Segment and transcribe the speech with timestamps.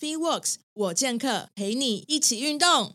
[0.00, 2.94] Free Works 我健客陪你一起运动。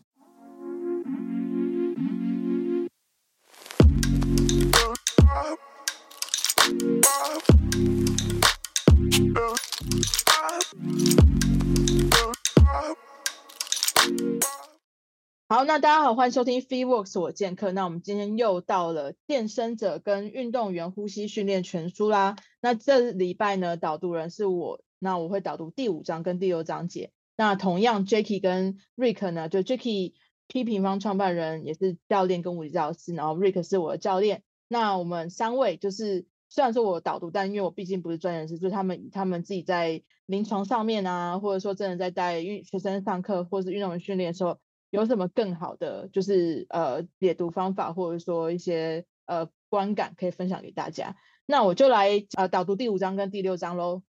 [15.50, 17.74] 好，那大家好，欢迎收听 Free Works 我健客。
[17.74, 22.38] 那我们今天又到了健身者跟运动员呼吸训练全书啦。
[22.62, 27.12] 那这礼拜呢，导读人是我，那我会导读第五章跟第六章节。
[27.36, 30.14] 那同样，Jacky 跟 Rick 呢，就 Jacky
[30.48, 34.44] P 平方创办人也是教练跟物理治疗师，然后 Rick 是我的教练。
[34.68, 44.58] 那我们三位就是虽然说我导读，但因为我毕竟不是专业人士，就是他们他们自己在临床上面啊，或者说真的在带运学生上课或是运动员训练的时候。
[44.94, 51.16] 有什么更好的就是呃解读方法，或者说一些呃观感可以分享给大家？
[51.48, 54.04] 那我就来呃导读第五章跟第六章喽。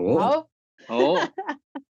[0.00, 0.48] 哦，
[0.86, 1.18] 好哦，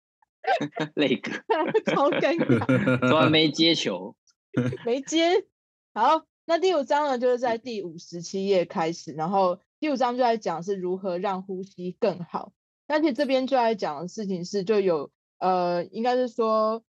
[0.95, 1.31] 那个
[1.91, 4.15] 超尴尬，突然没接球，
[4.85, 5.45] 没接。
[5.93, 12.53] 好，那第五章呢，就是在第五十七页开始，然后第五章就在讲是如何让呼吸更好。
[12.87, 16.83] 但是这边就在讲的事情是，就有呃，应该是说。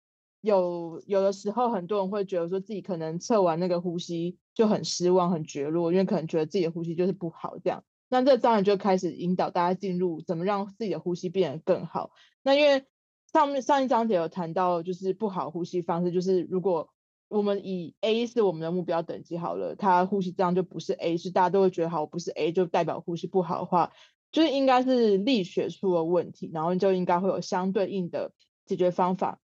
[0.44, 7.84] 有有的时候，很多人会觉得说自己可能测完那个呼吸就很失望、很绝落，因为可能觉得自己的呼吸就是不好这样。
[8.12, 12.10] 那这当然就开始引导大家进入怎么让自己的呼吸变得更好。
[12.42, 12.84] 那因为
[13.32, 16.90] 上面上一章节有谈到，就是不好呼吸方式，就是如果
[17.28, 23.92] 我们以 A 是我们的目标等级好了，他呼吸这样就不是 A，是大家都会觉得好，不是 A 就代表呼吸不好的话，
[24.30, 28.34] 就是应该是力学出了问题，然后就应该会有相对应的
[28.66, 29.40] 解决方法。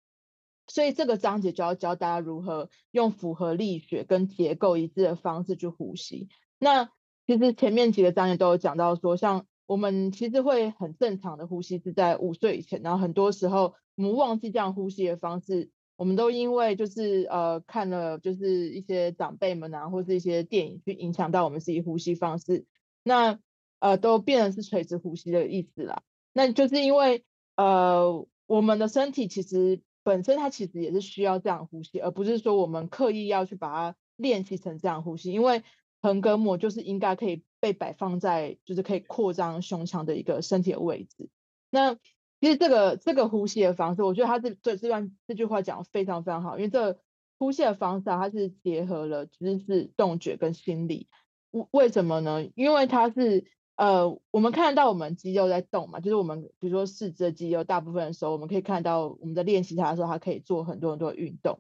[0.68, 6.28] 所以这个章节就要教大家如何用符合力学跟结构一致的方式去呼吸。
[6.59, 6.90] 那
[7.28, 22.66] 其实前面几个章节都有讲到说，像我们其实会很正常的呼吸是在五岁以前，然后很多时候我们忘记这样呼吸的方式，我们都因为就是呃看了就是一些长辈们啊，或是一些电影去影响到我们自己呼吸方式，
[23.03, 23.38] 那
[23.79, 26.02] 呃都变成是垂直呼吸的意思啦。
[26.31, 27.25] 那就是因为
[27.57, 29.81] 呃我们的身体其实。
[30.03, 35.34] 本身它其实也是需要这样呼吸，而不是说我们刻意要去把它练习成这样呼吸。
[35.34, 35.63] 因为
[36.07, 41.29] 横膈膜就是应该可以被摆放在，就是可以扩张胸腔的一个身体的位置。
[41.69, 41.95] 那
[42.40, 46.97] 其实这个这个呼吸的方式，我觉得它这这这段这句话讲的非常非常好，因为这
[47.38, 51.07] 呼吸的方式啊，它是结合了知识、动觉跟心理。
[51.51, 52.47] 为为什么呢？
[52.56, 53.46] 因为它是。
[53.78, 61.59] 呃，我们看得到我们肌肉在动嘛，就是我们比如说四肢的肌肉，大部分的时候我们可以看到我们在练习它的时候，它可以做很多很多运动。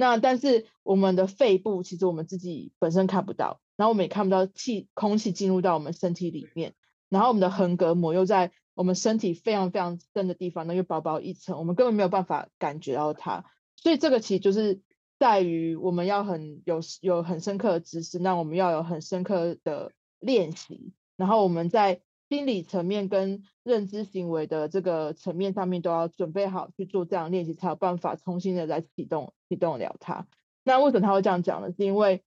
[0.00, 6.74] 那但是我们的肺部其实我们自己本身看不到，然后我们也看不到气空气进入到我们身体里面，
[7.08, 13.44] 然后我们的横膈膜又在我们身体非常非常深的地方，那又薄薄一层，我们根本没有办法感觉到它。
[13.74, 14.80] 所以这个其实就是
[15.18, 20.92] 在于我们要很有有很深刻的知识，那我们要有很深刻的练习。
[21.16, 30.26] 然后我们在心理层面跟认知行为的这个层面上面都要准备好去做这样练习，才有办法重新的来启动启动了它。
[30.62, 31.72] 那为什么他会这样讲呢？
[31.72, 32.22] 是因为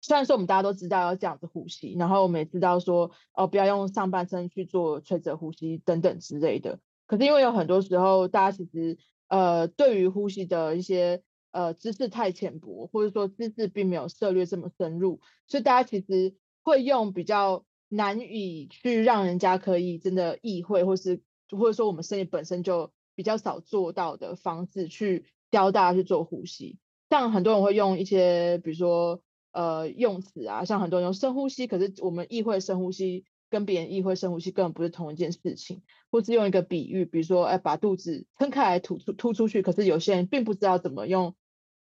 [0.00, 6.80] 虽然说我们大家都知道要这样子呼吸，然后我们也知道说哦不要用上半身去做垂直呼吸等等之类的。
[7.06, 8.98] 可是因为有很多时候大家其实
[9.28, 17.64] 呃对于呼吸的一些呃知识太浅薄，或者说知识并没有涉猎这么深入，所以大家其实会用比较。
[17.92, 21.20] 难以去让人家可以真的意会，或是
[21.50, 26.78] 或者说我们身体本身就比较少做到的方式去教大家去做呼吸。
[27.10, 35.82] 像很多人会用一些，比如说呃用词啊，像很多人用深呼吸，可是我们意会深呼吸跟别人意会深呼吸根本不是同一件事情。
[36.12, 41.34] 或是用一个比喻，比如说哎把肚子撑开来吐出吐出去，可是有些人并不知道怎么用，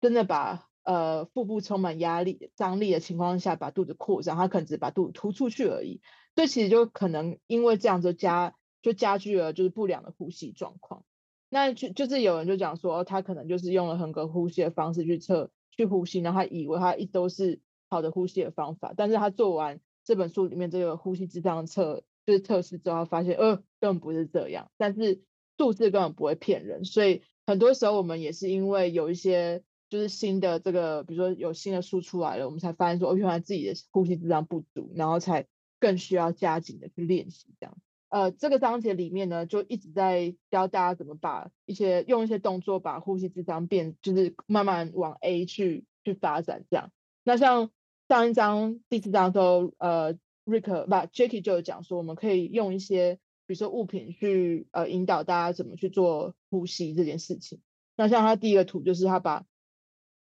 [0.01, 0.67] 真的把。
[0.83, 6.01] 呃，腹部充满压力、张力的情况下，把肚子扩张，他可能只是把肚子突出去而已。
[6.35, 11.05] 所以其实就可能因为这样子加就加剧了就是不良的呼吸状况。
[11.49, 25.21] 那就就是有人就讲说，他可能就是用了横膈呼吸的方式去测去呼吸，然后他以为他一都是好的呼吸的方法，但是他做完这本书里面这个呼吸质量测就是测试之后，发现呃根本不是这样，但是
[25.57, 26.83] 数字根本不会骗人。
[26.83, 29.63] 所以很多时候我们也是因为有一些。
[29.93, 35.45] 就是新的这个，比如说有新的书出来了，我们才发现说，哦，原来自己的呼吸质量不足，然后才
[35.79, 37.77] 更需要加紧的去练习这样。
[38.09, 46.91] 呃，这个章节里面呢，就一直在教大家怎么把一些用一些动作把呼吸质量变，就是慢慢往 A 去去发展这样。
[47.23, 47.69] 那像
[48.09, 57.59] 上一章第四章的时候，呃，Rick 不 Jacky 就有讲说，我们可以用一些比如说物品去呃引导大家怎么去做呼吸这件事情。
[57.95, 59.45] 那像他第一个图就是他把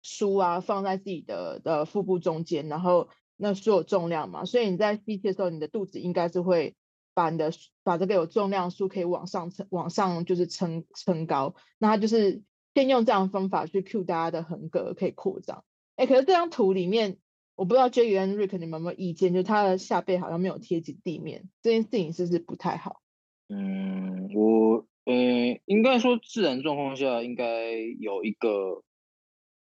[0.03, 6.77] 书啊放在自己的的腹部中间，然后那书有重量嘛，所以你在吸气的时候，你的肚子应该是会
[7.15, 7.53] 把你的
[7.83, 11.55] 把这个有重量的书可以往上撑往上就是撑撑高。
[11.79, 12.43] 那他就是
[12.75, 15.65] 先用这样的方法去 cue 大家的横膈可以扩张。
[15.97, 17.19] 哎，可是这张图里面。
[17.57, 19.35] 我不知道 Jay 跟 Rick 你们有没有意见？
[19.35, 23.03] 就他的下背好像没有贴紧地面，这件事情是不是不太好？
[23.51, 28.83] 嗯，我呃，应该说自然状况下应该有一个，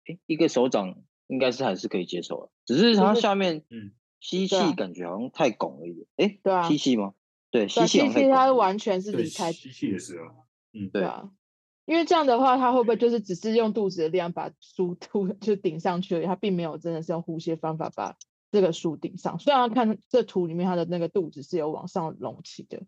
[0.10, 0.96] 诶，一个手掌
[1.28, 6.08] 应该是还是可以接受的，只是它下面嗯吸气感觉好像太拱了一点。
[6.18, 7.14] 哎，对啊，吸气吗？
[7.52, 11.30] 对，吸气它完全是离开吸气的时候，嗯，对啊。
[11.86, 16.26] 因为这样的话，它会不会就是只是用肚子的力量把书 突就顶上去而已？
[16.26, 18.16] 他并没有真的是用呼吸的方法把
[18.52, 19.40] 这个书顶上。
[19.40, 22.84] 虽然看这图里面，它的那个肚子是有往上隆起的。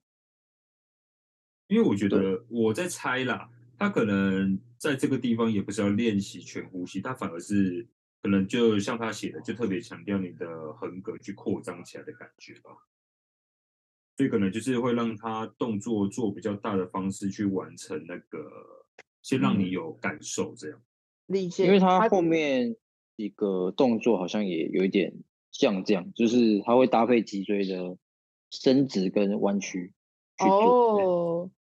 [1.67, 3.49] 因为我觉得我在猜啦，
[3.81, 7.87] 他可能在这个地方也不是要练习全呼吸，他反而是
[8.21, 12.71] 可能就像他写的，就特别强调你的横膈去扩张起来的感觉吧。
[14.17, 18.39] 所以可能就是会让他动作做比较大的方式去完成那个。
[19.23, 20.81] 先让你有感受，这样
[21.27, 21.63] 理解。
[21.67, 22.75] 因为他后面
[23.17, 25.13] 一个动作好像也有一点
[25.51, 27.95] 像这样，就是他会搭配脊椎的
[28.49, 29.93] 伸直跟弯曲。
[30.39, 31.30] 哦，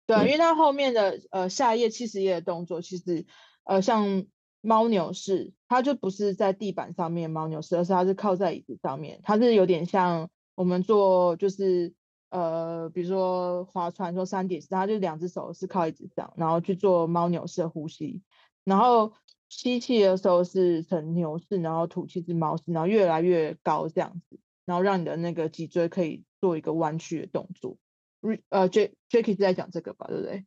[0.06, 3.25] 对，因为它后面的呃下一页七十页的动作，其实
[3.63, 4.25] 呃像
[4.62, 11.94] 猫牛式，它就不是在地板上面猫牛式，而是它是靠在椅子上面，它是有点像我们做就是。
[12.33, 18.21] 呃，比如说划船说三点式，他就两只手是靠椅子上，然后去做猫牛式的呼吸，
[18.63, 19.12] 然后
[19.50, 27.75] 吸气的时候是呈牛式，然后吐气是猫式，然后越来越高这样子，然后让你的那个脊椎可以做一个弯曲的动作。
[28.50, 30.45] 呃，J Jacky 是在讲这个吧，对不对？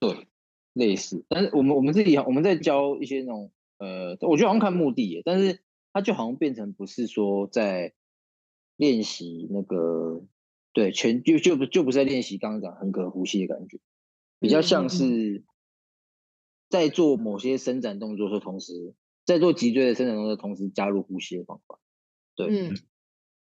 [0.00, 0.28] 对，
[0.72, 5.60] 类似，但是我们我们自己我们在教一些那种呃，我觉得好像看目的耶，但是
[5.92, 7.94] 它就好像变成不是说在
[8.76, 10.24] 练习那个。
[10.74, 13.80] 对，全就就不就不是在练习刚刚讲横膈呼吸的感觉，
[14.38, 15.42] 比较像是
[16.68, 18.94] 在做某些伸展动作的同时
[19.24, 21.80] 在做脊椎的伸展动作，同时加入呼吸的方法。
[22.36, 22.76] 对，嗯，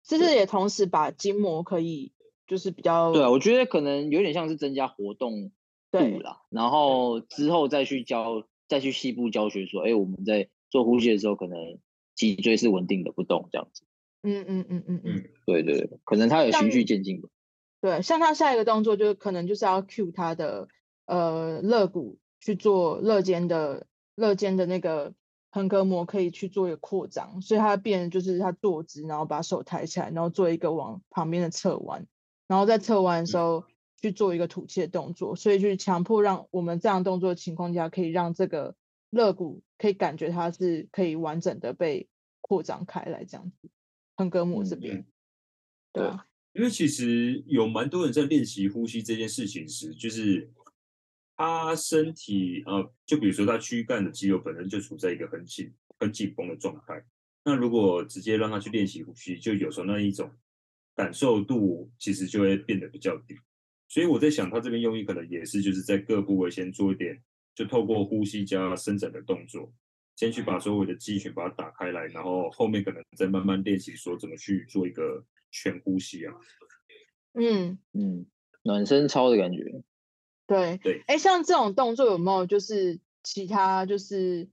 [0.03, 2.13] 是不是也同时把筋膜可以
[2.49, 3.13] 就是比较？
[3.13, 5.51] 对啊，我觉得可能有点像是增加活动
[5.91, 11.57] 度啦，然后之后再去教，再去细部教学说，哎，我们在做呼吸的时候，可能
[12.15, 13.83] 脊椎是稳定的不动这样子。
[14.23, 17.29] 嗯嗯嗯嗯嗯，对对对，可能他有循序渐进吧。
[17.79, 20.67] 对，像他下一个动作就是可能就是要 cue 他的
[21.05, 23.85] 呃肋骨去做肋间的
[24.15, 25.13] 肋间的那个
[25.49, 32.05] 横膈膜可以去做一个扩张，所以他变就是他坐姿，然后把手抬起来，然后做一个往旁边的侧弯，
[32.49, 33.63] 然后在侧弯的时候
[34.01, 38.75] 去做一个吐气的动作，所以去强迫让我们这样动作的情况下，可以让这个
[39.11, 42.09] 肋骨可以感觉它是可以完整的被
[42.41, 43.69] 扩张开来这样子。
[44.17, 45.05] 横膈膜这边，嗯、
[45.93, 46.17] 对，对，
[46.53, 50.51] 因为其实有蛮多人在练习呼吸这件事情时，就是
[51.37, 57.05] 他身体呃，就比如说他躯干的肌肉本身就处在一个很紧、很紧绷的状态。
[57.45, 60.29] 那如果直接让他去练习呼吸，就有时候那一种
[60.99, 63.33] 感受度其实就会变得比较低。
[63.87, 67.23] 所以我在想，他这边用意可能也是就是在各部位先做一点，
[67.55, 69.71] 就透过呼吸加伸展的动作。
[70.17, 76.33] 先去把所有的肌群把它打开来，然后后面可能再慢慢练习说怎么去做一个全呼吸啊。
[77.33, 78.25] 嗯嗯，
[78.63, 79.81] 暖身操的感觉。
[80.47, 84.49] 对对，哎，像这种动作有没有就是其他就是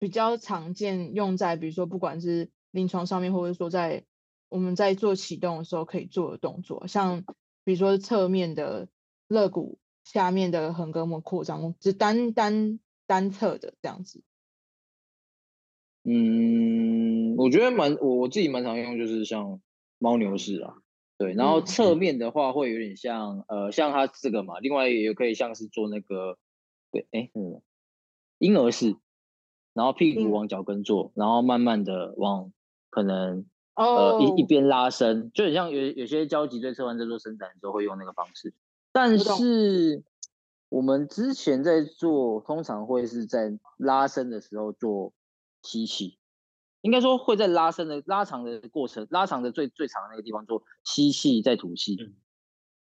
[0.00, 4.04] 比较常见用在比如说不管是临床上面，或者说在
[4.48, 7.24] 我们在做启动的时候可以做的动作，像
[7.64, 8.88] 比如说侧面的
[9.28, 14.22] 肋骨下面的横膈膜扩张，只单单单侧的这样子。
[16.04, 19.60] 嗯，我觉得蛮我我自己蛮常用，就是像
[19.98, 20.76] 猫牛式啊，
[21.18, 26.38] 对，然后侧面的话会有点像，嗯、呃，像它这个嘛，另外也可以像是做那个，
[26.90, 27.60] 对，哎，嗯，
[28.38, 28.96] 婴儿式，
[29.74, 32.52] 然后屁股往脚跟坐，嗯、然后慢慢的往
[32.88, 33.44] 可能
[33.84, 38.52] 呃一一边拉伸，就很像有有些交脊椎侧弯在做伸展的时候会用那个方式，
[38.92, 40.02] 但是
[40.68, 45.12] 我们之前在做，通常会是在拉伸的时候做。
[45.60, 46.16] 吸气，
[46.82, 52.14] 应该说会在拉伸的拉长的过程，拉长的最最长的那个地方做吸气再吐气，嗯、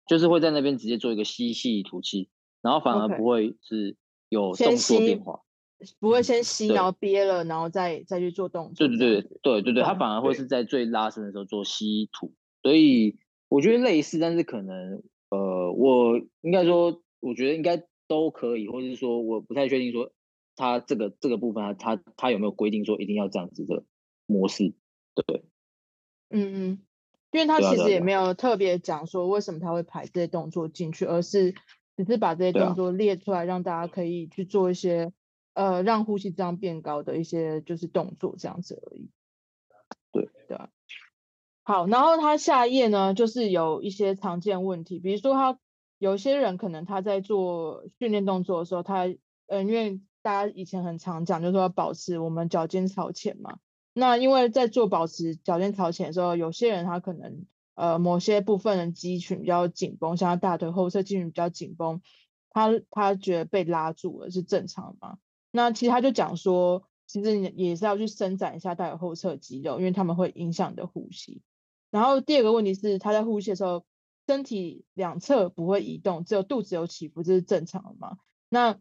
[0.07, 2.29] 就是会在那边直接做一个吸气吐气，
[2.61, 3.97] 然后反而不会是
[4.29, 5.41] 有动作变化，
[6.01, 8.89] 不会先吸然后憋了，然后再再去做动作。
[8.89, 13.19] 对对对对对对，它反而会是在最拉伸的时候做吸吐，所以
[13.49, 20.13] 我觉得类似，但是可能呃，我应该说，我觉得应该都可以，或者是说，我不太确定说
[20.55, 23.85] 他这个这个部分他，他他有没有规定说一定要这样子的
[24.27, 24.75] 模式？
[25.15, 25.45] 对，
[26.31, 26.79] 嗯嗯，
[27.33, 31.53] 因为他其实也没有特别讲说为什么他会排这些动作进去，而是
[31.97, 35.13] 只是把这些动作列出来，让大家可以去做一些、啊、
[35.57, 39.11] 呃让呼吸质量变高的一些就是动作这样子而已。
[40.13, 40.59] 对对。
[41.65, 45.59] 好，然后他下一页呢，就是有一些常见问题，比如说他
[45.99, 49.07] 有些人可能他在做训练动作的时候，他
[49.47, 53.59] 嗯，因为大家以前很常讲，就是说要保持我们脚尖朝前嘛。
[53.93, 62.01] 那因为在做保持脚尖朝前的时候，有些人他可能呃某些部分的肌群比较紧绷，像他大腿后侧肌群比较紧绷，
[62.51, 65.19] 他他觉得被拉住了是正常的吗？
[65.57, 71.41] 那其实他就讲说，其实你也是要去伸展一下大腿后侧肌肉，因为他们会影响你的呼吸。
[71.91, 73.87] 然后第二个问题是，他在呼吸的时候，
[74.27, 78.19] 身体两侧不会移动，只有肚子有起伏，这是正常的吗？
[78.51, 78.79] 那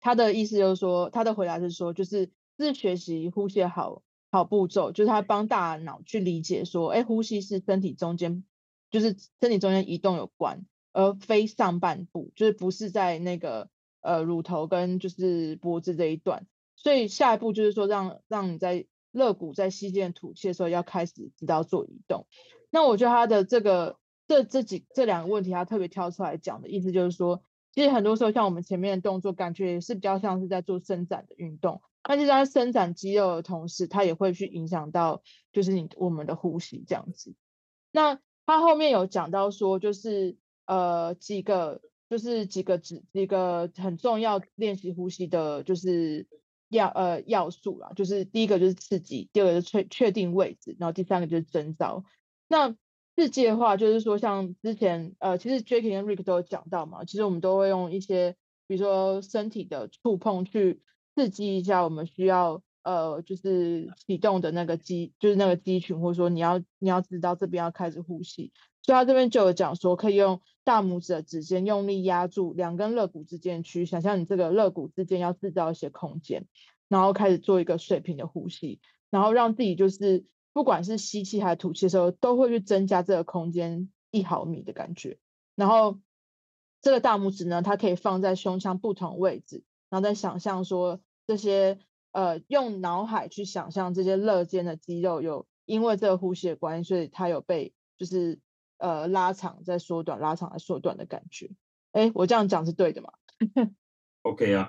[0.00, 8.42] 他的意思就是说，他的回答是说，就是是学习呼吸好好步骤，就是他帮大脑去理解说，哎，呼吸是身体中间，
[8.90, 13.70] 就是身体中间移动有关，而非上半部，就是不是在那个
[14.02, 16.46] 呃乳头跟就是脖子这一段。
[16.76, 18.86] 所以下一步就是说让，让你在。
[19.14, 22.26] 肋骨在吸进吐气的时候要开始知道做移动，
[22.70, 27.42] 那我觉得他的这个这这几这两个问题，他特别挑出来讲的意思就是说，
[27.74, 37.34] 其实很多时候像我们前面的动作，感觉也是比较像是在做伸展的运动，但是在伸展肌肉的同时，它也会去影响到就是你我们的呼吸这样子。
[37.90, 41.82] 那他后面有讲到说，就是呃几个
[42.12, 46.28] 就是几个几几个很重要练习呼吸的，就是。
[46.72, 52.02] 要呃要素啦，就是第一个就是刺激，第二个是确确定位置，然后第三个就是征兆。
[52.48, 52.74] 那
[53.14, 60.80] 刺激的话，就是说像之前呃，其实 Jackie 跟 Rick 都有讲到嘛，其实我们都会用一些，比如说身体的触碰去
[61.14, 68.52] 刺激一下我们需要呃就是启动的那个肌，就是那个肌群，或者说你要你要知道这边要开始呼吸。
[68.84, 76.46] 所以他这边就有讲说，可以用大拇指的指尖用力压住两根肋骨之间去，想象你这个肋骨之间要制造一些空间，
[76.88, 85.18] 然后开始做一个水平的呼吸，然后让自己就是不管是吸气还是吐气的时候，都会去增加这个空间一毫米的感觉。
[85.54, 86.00] 然后
[86.80, 91.78] 这个大拇指呢，它可以放在胸腔不同位置，然后再想象说这些
[92.12, 98.38] 呃，用脑海去想象这些肋间的肌肉有因为这个呼吸的关系，所以它有被就是。
[98.78, 101.52] 呃，拉长再缩短，拉长再缩短的感觉。
[101.92, 103.12] 哎，我这样讲是对的吗
[104.22, 104.68] ？OK 啊，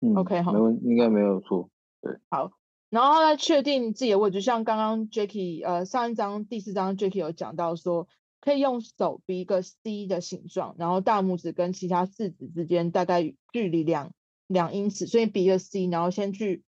[0.00, 1.68] 嗯，OK 好，没问，应该没有错。
[2.00, 2.52] 对，好，
[2.90, 8.06] 然后来确定自己的位置，像刚刚 Jacky，呃，上一章第四章 Jacky 有讲到说，
[8.40, 14.12] 可以用手比一个 C 的形状，然后大拇指跟其他四指之间大概距离两
[14.46, 16.62] 两英尺，所以比一个 C，然后先去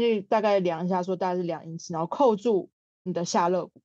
[0.00, 2.70] 先去大概量一下，说大概是两英尺，然后扣住
[3.02, 3.80] 你的下肋骨，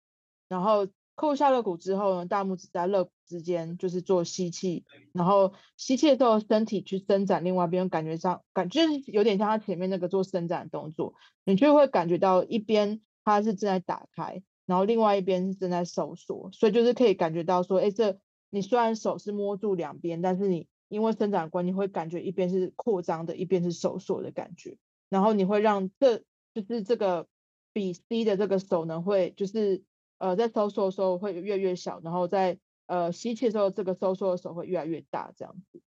[0.48, 0.88] 然后。
[1.16, 18.18] 扣下肋骨之后呢，大拇指在肋骨之间就是做吸气，然后吸气的时候身体去伸展，另外一边感觉上感觉有点像他前面那个做伸展的动作，你就会感觉到一边它是正在打开，然后另外一边是正在收缩，所以就是可以感觉到说，哎，这
[18.50, 24.78] 你虽然手是摸住两边，但是你因为伸展关系会感觉一边是扩张的，一边是收缩的感觉，
[25.10, 26.24] 然后你会让这
[26.54, 27.28] 就是这个
[27.74, 29.84] 比 C 的这个手呢会就是。
[30.22, 35.82] 呃，在收缩的时候会越越小，然后在呃吸气的时候，这个收缩的手会越来越大，这样子。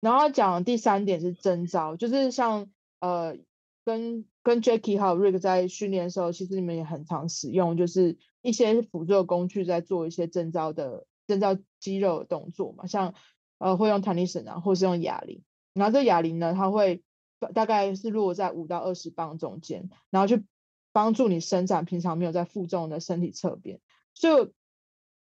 [0.00, 3.36] 然后讲第三点是征招，就是像呃
[3.84, 13.12] 跟跟 Jacky 还有 Rick 在训练的时候，其实你们也很常使用，就是一些辅助的工具在做一些征招的征招肌肉的动作嘛，像
[13.58, 15.42] 呃会用弹力绳啊，或是用哑铃。
[15.74, 17.02] 然后这哑铃呢，它会
[17.54, 20.44] 大概是落在五到二十磅中间，然后去。
[20.92, 23.80] 帮助你伸展平常没有在负重的身体侧边，
[24.14, 24.50] 所以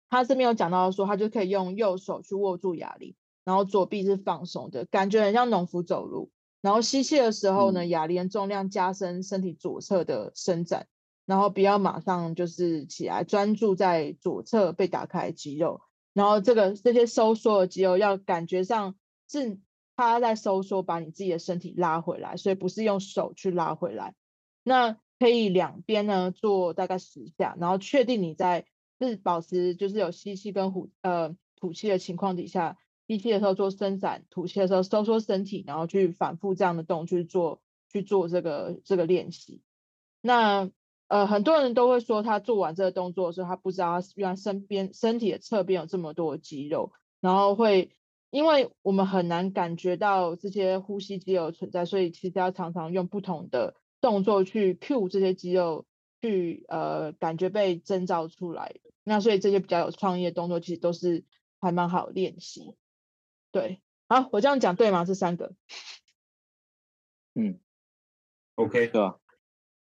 [0.09, 3.15] 他这边有讲到说，他就可以用右手去握住哑铃，
[3.45, 6.31] 然后左臂是放松的，感觉很像农夫走路。
[6.63, 10.87] 然后吸气的时候呢，哑铃重量加深身体左侧的伸展，
[11.27, 15.83] 然后不要马上就是起来，专注在左侧被打开的肌肉。
[16.15, 18.95] 然后这个这些收缩的肌肉要感觉上
[19.29, 19.59] 是
[20.01, 24.15] 他在收缩，把你自己的身体拉回来，所以不是用手去拉回来。
[24.63, 28.65] 那可以两边呢做大概十下，然后确定你在
[28.99, 39.63] 是保持就是有吸气跟呼呃吐气的情况底下，吸气的时候做伸展，吐气的时候收缩身体，然后去反复这样的动去做去做这个这个练习。
[40.23, 40.71] 那
[41.09, 47.91] 呃很多人都会说他做完这个动作的时候，他不知道他原来身边身体的侧边有这么多肌肉，然后会
[48.31, 55.85] 因为我们很难感觉到这些呼吸肌肉存在，所以其实要常常用不同的动作去 cue 这些肌肉
[56.21, 58.77] 去呃感觉被征召出来。
[59.03, 61.25] 那所以这些比较有创意的动作其实都是
[61.61, 62.77] 还蛮好练习。
[63.51, 65.05] 对，好，我这样讲对吗？
[65.05, 65.53] 这三个，
[67.35, 67.59] 嗯
[68.55, 69.19] ，OK，对吧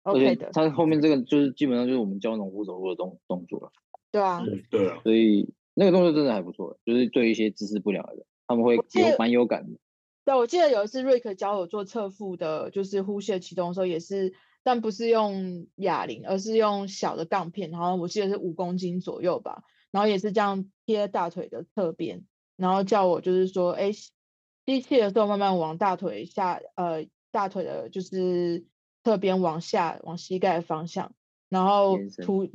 [0.03, 0.51] ？OK 的。
[0.53, 3.73] 它后面这个就是基本上就是我们教农夫走路的动动作了。
[4.13, 8.83] 对啊，对啊，所以那个动作真的还不错，就是对一些姿势不良的人，他们会有
[9.19, 9.79] 蛮有感的。
[10.25, 14.35] 对，我记得有一次瑞克教我做侧腹的，就是呼吸的启动的时候，也是，
[14.65, 19.63] 但不是用哑铃，而是用小的杠片，然后我记得是五公斤左右吧，
[19.93, 22.25] 然后也是这样贴大腿的侧边，
[22.57, 28.65] 然后叫我就是说，哎，吸气的时候慢慢往大腿下，呃，大腿的就是
[29.05, 31.13] 侧边往下，往膝盖的方向，
[31.49, 32.49] 然后吐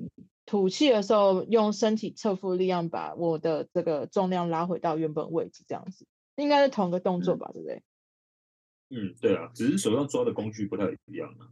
[0.46, 6.06] 吐气的时候用身体侧腹力量把我的这个重量拉回到原本位置，这样子。
[6.36, 7.84] 应该是同一个动作吧，嗯、对不对？
[8.90, 11.48] 嗯，对啊，只是手上抓的工具不太一样啊。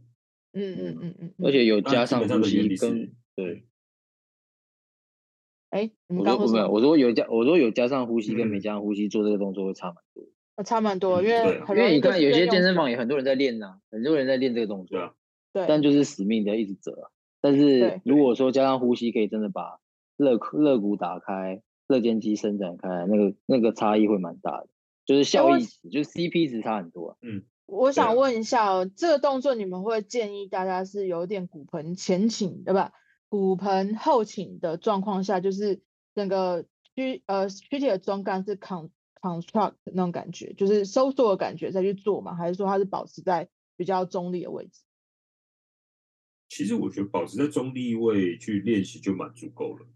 [0.52, 3.64] 嗯嗯嗯嗯，而且有加上呼吸跟对。
[5.70, 10.24] 哎，我说没有，我说有加，我说有加上呼吸跟没加上呼吸做这个动作会差蛮多。
[10.56, 14.98] 嗯、差蛮多，因为因为你看有些健身房也很多人在练呐、啊，很多人在练这个动作。
[14.98, 15.14] 啊。
[15.52, 15.64] 对。
[15.68, 17.12] 但就是死命的一直折。
[17.40, 19.78] 但是如果说加上呼吸，可以真的把
[20.16, 21.62] 肋肋骨打开。
[21.90, 24.68] 肋间肌伸展开，那个那个差异会蛮大的，
[25.06, 27.18] 就是效益值，就是 CP 值差很多。
[27.20, 32.92] 嗯，我想问一下哦，这个动作你们会建议大家是有点骨盆前倾，对吧？
[33.28, 35.80] 骨盆后倾的状况下，就是
[36.14, 42.36] 整个躯呃躯体的中干是 con contract 那种感觉，就是收缩的感觉再去做嘛？
[42.36, 44.82] 还是说它是保持在比较中立的位置？
[46.50, 49.86] 其实我觉得保持在中立位去练习就蛮足够了。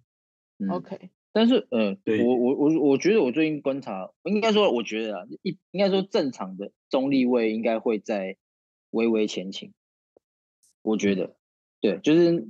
[0.60, 1.10] 嗯、OK。
[1.32, 8.36] 但是，呃，对我我我我觉得我最近观察，应该说我觉得啊，一应该说正常的中立位应该会在
[8.90, 9.74] 微微前倾。
[10.82, 11.34] 我觉得，
[11.80, 12.48] 对，就是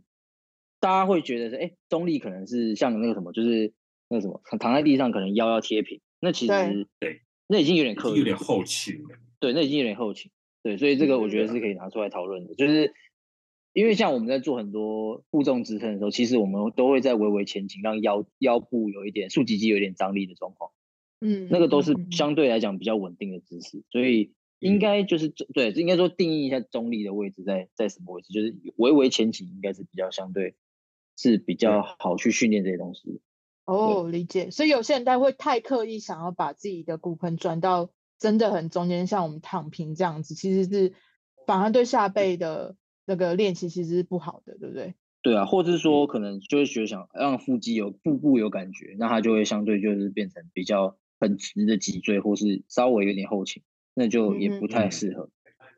[0.80, 3.72] 大家会觉得是，哎，中立可能是像那个什么，就是
[4.08, 9.16] 那个什么，躺在地上可能腰要贴平，那其实对，那已经有点刻意，有点后倾了。
[9.40, 10.30] 对，那已经有点后倾。
[10.62, 12.92] 对，所以这个我觉得是可以拿出来讨论的，就是。
[13.74, 20.70] 因为像我们在做很多负重支撑的时候，其实我们都会在微微前倾，让腰腰部有一点竖脊肌有一点张力的状况。
[21.20, 30.54] 嗯，那个都是相对来讲比较稳定的姿势，所以应该就是对，应该说定义一下中立的位置在在什么位置，就是微微前倾应该是比较相对
[31.16, 33.20] 是比较好去训练这些东西。
[33.64, 34.52] 哦，理解。
[34.52, 40.92] 所以有些人他会太刻意想要把自己的骨盆转到真的很中间，像我们躺平这样子，其实是
[41.44, 42.76] 反而对下背的。
[43.06, 44.94] 那个练习其实是不好的，对不对？
[45.22, 53.62] 对啊，或者是说可能就是觉得想让腹肌有腹部有感觉，那它就会相对就是变成比较很直的脊椎，或是稍微有点后倾，
[53.94, 55.30] 那就也不太适合。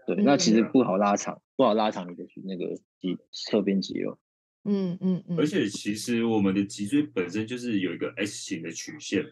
[0.06, 4.18] 嗯、对，那其实不好拉长，嗯、不好拉长你的那个脊侧边肌肉。
[4.64, 5.38] 嗯嗯嗯。
[5.38, 9.24] 而且其实我们的脊椎本身就是有一个 S 型的曲线，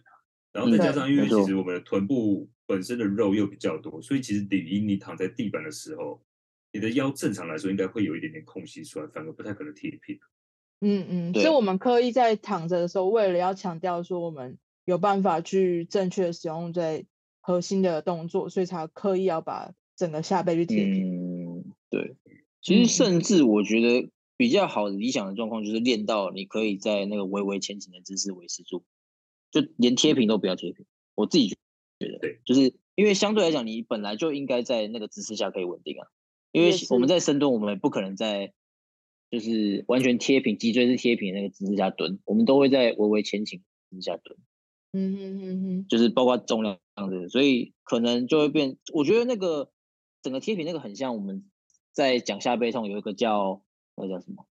[0.53, 6.23] 然后再加上因为其实我们的臀部本身的肉又比较多，所以其实理应你躺在地板的时候。
[6.75, 10.19] 你的腰正常来说应该会有一点点空隙出来，反而不太可能贴平。
[10.81, 17.07] 嗯嗯，所以我们刻意在躺着的时候，为了要强调说我们有办法去正确使用在
[17.41, 21.59] 核心的动作，所以才刻意要把整个下背去贴平。
[21.59, 22.17] 嗯，对。
[22.61, 28.83] 其实甚至我觉得比较好的理想的状况就是练到你可以在那个微微前倾的姿势维持住，
[29.53, 30.85] 就连贴平都不要贴平。
[31.15, 31.57] 我自己觉
[32.01, 36.09] 得，对，就是因为相对来讲，你本来就应该在那个姿势下可以稳定啊。
[36.55, 38.53] 因为我们在深蹲，我们不可能在
[39.29, 44.39] 就是完全贴平，脊椎是贴平的那个姿势下蹲，我们都会在微微前倾姿势下蹲。
[44.93, 48.79] 嗯哼哼哼，就是包括重量这样子，所以可能就会变。
[48.93, 49.73] 我觉得那个
[50.23, 51.51] 整个贴平那个很像我们
[51.91, 53.65] 在讲下背痛，有一个叫
[53.97, 54.47] 那个叫什么，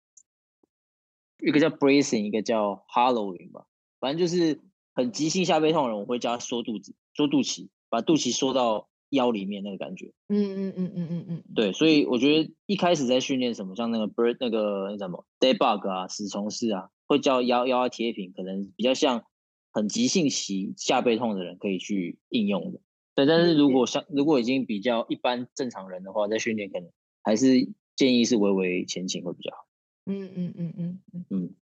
[1.37, 3.67] 一个叫 bracing，一个叫 hollowing 吧。
[3.99, 4.59] 反正就是
[4.95, 8.87] 很急性下背痛的人，我会叫他缩肚子、缩肚脐，把肚脐缩到。
[9.11, 19.23] 腰里面那个感觉，嗯嗯嗯嗯嗯嗯，对，所以我觉得一开始在训练什么，像那个 bird 那个那什么 dead bug 啊，死虫式啊，会叫腰腰要贴平，可能比较像
[19.71, 22.79] 很急性期下背痛的人可以去应用的。
[23.13, 26.89] 对，但是如果像如果已经比较一般正常人的话，在训练可能
[27.21, 29.65] 还是建议是微微前倾会比较好。
[30.05, 31.55] 嗯嗯嗯嗯嗯嗯。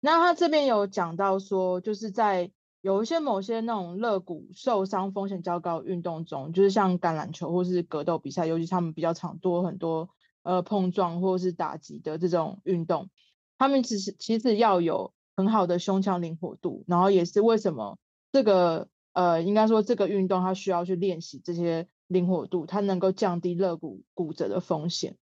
[0.00, 2.50] 那他这边有讲到说，就是在。
[2.82, 10.10] 有一些某些那种肋骨受伤风险较高运动中，就是像橄榄球或是格斗比赛，尤其他们比较常多很多
[10.42, 13.08] 呃碰撞或是打击的这种运动，
[13.56, 17.98] 他们其实其实要有很好的胸腔灵活度，然后也是为什么
[18.32, 25.16] 这个呃，应该说这个运动它需要去练习这些灵活度，它能够降低肋骨骨折的风险。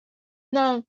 [0.48, 0.82] 那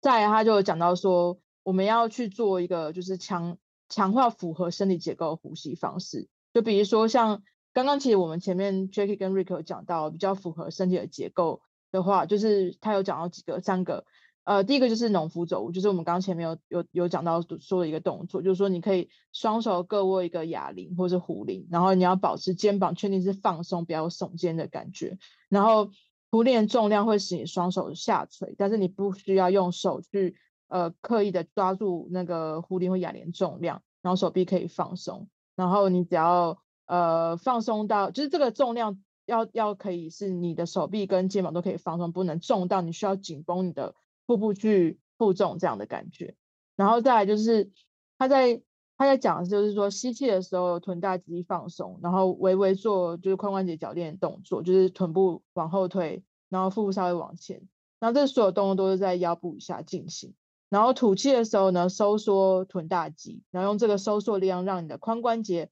[0.00, 3.56] 再他就讲到说，我们要去做一个就是强
[3.90, 7.42] 强化符合身体结构的呼吸方式，就比如说像
[7.74, 11.60] 刚刚其实我们前面 Jackie 跟 Rick 有讲到比较符合身体的结构
[11.92, 14.06] 的话，就是他有讲到几个三个。
[14.44, 25.18] 呃，第一个就是农夫走，就是我们刚刚前面有有有讲到说的一个动作，就是说你可以双手各握一个哑铃或是壶铃，然后你要保持肩膀确定是放松，不要耸肩的感觉。
[25.50, 25.90] 然后
[26.30, 30.34] 壶铃重量会使你双手下垂，但是你不需要用手去
[30.70, 35.28] 呃刻意的抓住那个壶铃或哑铃重量，然后手臂可以放松。
[35.54, 43.94] 然后你只要呃放松到，就是这个重量要要可以是你的手臂跟肩膀都可以放松，不能重到你需要紧绷你的。
[44.26, 46.36] 腹部去负重这样的感觉，
[46.76, 47.72] 然后再来就是
[48.16, 48.62] 他在
[48.96, 57.60] 他在讲的就是说吸气的时候臀大肌放松，然后微微做就是髋关节铰链动作，就是臀部往后推，然后腹部稍微往前，
[57.98, 60.32] 然后这所有动作都是在腰部以下进行。
[60.70, 65.68] 然后吐气的时候呢，收缩臀大肌，然后用这个收缩力量让你的髋关节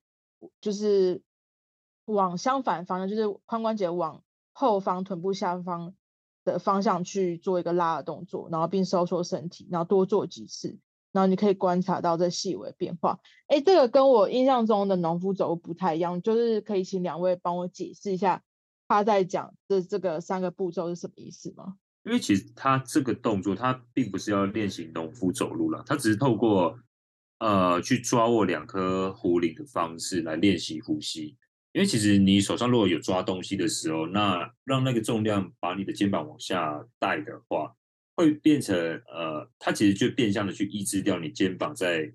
[0.61, 1.23] 就是
[2.05, 5.95] 往相反方向，就是髋关节往后方臀部下方。
[6.45, 10.79] 的方向去做一个拉的动作，然后并收缩身体，然后多做几次，
[11.13, 13.21] 然后你可以观察到这细微变化。
[13.49, 18.43] 哎，这个跟我印象中的农夫走不太一样，就是可以请两位帮我解释一下
[18.87, 21.77] 他在讲的这个三个步骤是什么意思吗？
[22.05, 26.79] 因为其实他这个动作，他并不是要练习农夫走路了，他只是透过
[27.39, 31.37] 呃去抓握两颗壶铃的方式来练习呼吸。
[31.73, 37.75] 因为其实你手上如果有抓东西的时候，那让那个重量把你的肩膀往下带的话，
[38.17, 38.75] 会变成
[39.07, 42.11] 呃，它其实就变相的去抑制掉你肩膀在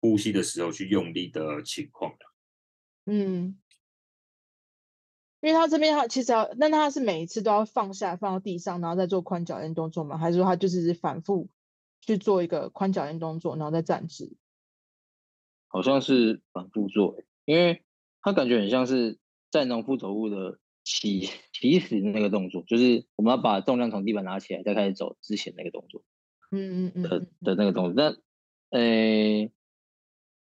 [0.00, 2.12] 呼吸的时候去用力的情况。
[3.06, 3.56] 嗯，
[5.40, 10.18] 因为他这边他其实要，那他是每一次都要放下放到地上，然后再做宽脚印动作吗？
[10.18, 11.48] 还是说他就是反复
[12.00, 14.36] 去做一个宽脚印动作，然后再站直？
[15.68, 17.82] 好像是反复做，因为。
[18.20, 19.16] 他感觉很像是
[19.48, 26.02] 在农夫走路的起起始那个动作，就是我们要把重量从地板拿起来再开始走之前那个动作，
[26.50, 27.94] 嗯嗯嗯的的那个动作。
[27.94, 28.16] 那
[28.76, 29.50] 呃，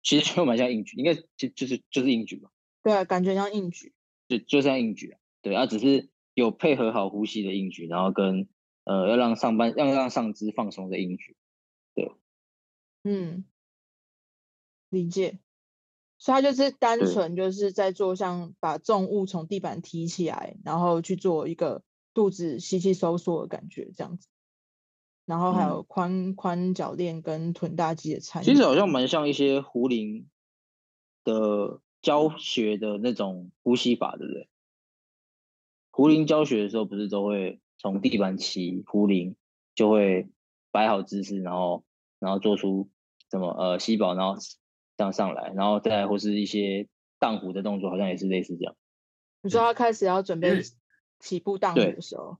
[0.03, 2.51] 其实就蛮像硬举，应该就就是就是硬举吧？
[2.83, 3.93] 对啊，感觉像硬举，
[4.29, 5.21] 就就像硬举啊。
[5.43, 8.49] 对啊，只是有配合好呼吸的硬举，然后跟
[8.85, 11.37] 呃要让上半要让上肢放松的硬举。
[11.95, 12.13] 对，
[13.05, 13.45] 嗯，
[14.91, 15.39] 理解。
[16.21, 24.27] 所以他就是单纯就是在做像把重物从地板提起来，然后去做一个肚子吸气收缩的感觉这样子，
[25.27, 28.45] 然后还有髋髋脚链跟臀大肌的参与。
[28.45, 30.29] 其实好像蛮像一些壶铃
[31.23, 34.49] 的教学的那种呼吸法，对不对？
[35.91, 39.37] 壶铃教学的时候不是都会从地板起壶铃，
[39.75, 40.29] 就会
[40.71, 41.85] 摆好姿势，然后
[42.19, 42.89] 然后做出
[43.31, 44.41] 什么呃吸饱，然后。
[44.99, 46.89] 这样上来，然后再或是一些
[47.21, 48.75] 荡壶的动作，好像也是类似这样。
[49.43, 50.61] 你说他开始要准备
[51.21, 52.39] 起步荡壶的时候，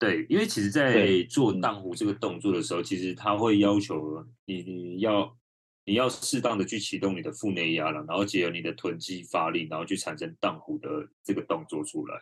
[0.00, 5.38] 对，对，因为其实，在做荡壶这个动作的时候，其实他会要求你，你要
[5.86, 12.20] 你要适当的去启动你的腹内压了，然后结合你的臀肌发力，然后去产生荡壶的这个动作出来。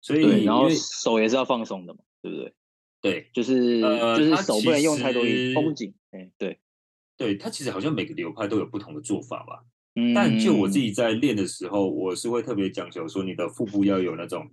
[0.00, 2.54] 所以，然后手也是要放松的嘛，对不对？
[3.00, 5.94] 对，就是、呃、就是手不能用太多力，绷紧。
[6.10, 6.58] 哎，对。
[7.16, 9.64] 对，它其实好像每个流派都有不同的做法吧。
[9.94, 14.50] 嗯，但就我自己在练的时候，我是会特别讲求说，你的腹部要有那种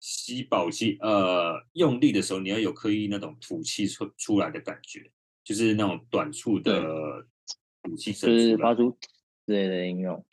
[0.00, 5.10] 吸饱气，呃，用力的时候你要有刻意那种吐气出出来的感觉，
[5.42, 7.26] 就是那种短促的
[7.86, 8.90] 吐气声，就是发出
[9.46, 10.24] 之类的应用。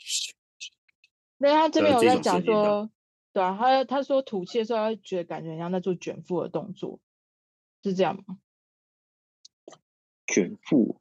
[1.37, 2.89] 那他这边有在讲说，
[3.31, 6.99] 对啊，他他说吐气的时候他觉得感觉像在做卷腹的动作，
[7.83, 8.37] 是这样吗？
[10.25, 10.99] 卷腹。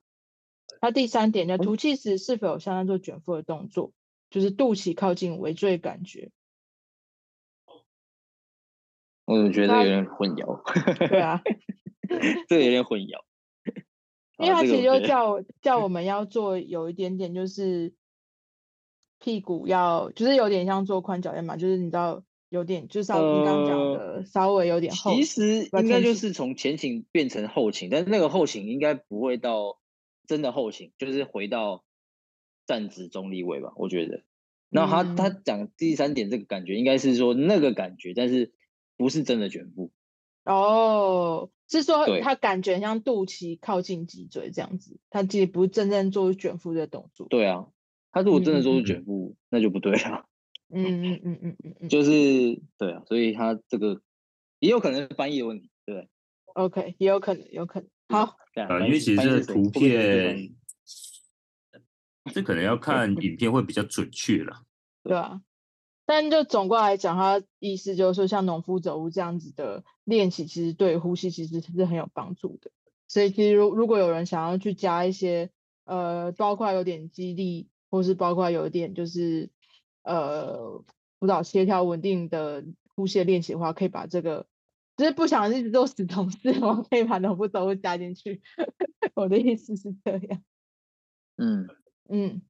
[0.80, 3.92] 他第三点呢，吐气时是否有像在做卷腹的动作，
[4.30, 6.30] 就是肚脐靠近尾椎的感觉。
[9.24, 10.60] 我觉得有点混淆。
[11.08, 11.40] 对啊，
[12.48, 13.22] 这个有点混淆。
[14.42, 17.94] 因为他其实就叫我叫我 们要做有一点点，就是
[19.18, 25.14] 屁股要，就是有点像做宽脚垫嘛，就是你知道有点，就是像你刚刚讲的稍微有点后。
[25.14, 29.78] 其实应该就是从前倾变成后倾，但是那个后倾应该不会到。
[30.24, 31.84] 真的后倾就是回到
[32.64, 34.22] 站直中立位吧，我觉得。
[34.70, 38.52] 然后他、嗯、他讲第三点这个感觉应该是说那个感觉，但是
[38.96, 39.90] 不是真的卷腹。
[40.44, 47.26] 哦，是说他感觉像肚脐靠近脊椎这样子，他其实不是真正做卷腹的动作。
[47.28, 47.66] 对啊，
[48.10, 50.26] 他如果真的做出卷腹，嗯、那就不对了。
[50.74, 54.00] 嗯嗯嗯嗯嗯嗯，就是对啊，所以他这个
[54.58, 56.08] 也有可能是翻译的问题，对。
[56.54, 57.88] OK，也有可能，有可能。
[58.08, 58.36] 好，
[58.68, 60.54] 啊，因为其实这图片，
[62.32, 64.62] 这可能要看影片会比较准确了。
[65.02, 65.40] 对啊，
[66.04, 72.70] 但就总过来讲，他意思就是说，像农夫走路这样子的练习，其实对呼吸其实是很有帮助的。
[73.08, 75.50] 所以其实如如果有人想要去加一些，
[75.84, 79.50] 呃，包括有点肌力，或是包括有一点就是
[80.02, 80.84] 呃
[81.20, 84.46] 辅导协调稳定的呼吸的练习的话，可以把这个。
[84.94, 88.42] 就是不想一直做死同事，我可以把农夫走路加进去。
[89.14, 90.44] 我的意思是这样。
[91.36, 91.66] 嗯
[92.10, 92.42] 嗯，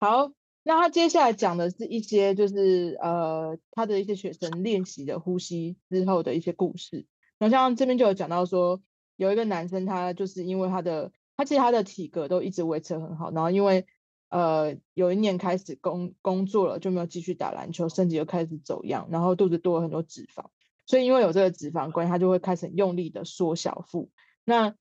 [0.00, 0.32] 好，
[0.66, 7.06] 那他接下来讲的是一些就是呃他的一些学生练习的呼吸之后的一些故事。
[7.38, 8.80] 那像这边就有讲到说，
[9.16, 13.86] 有一个男生他就是因为他的他其实他的体格都一直维持很好，然后因为
[14.30, 20.46] 呃有一年开始工工作了就没有继续打篮球，身体又开始走样，然后肚子多了很多脂肪。
[20.86, 24.10] 所以因为有这个脂肪关，他就会开始用力的缩小腹。
[24.44, 24.74] 那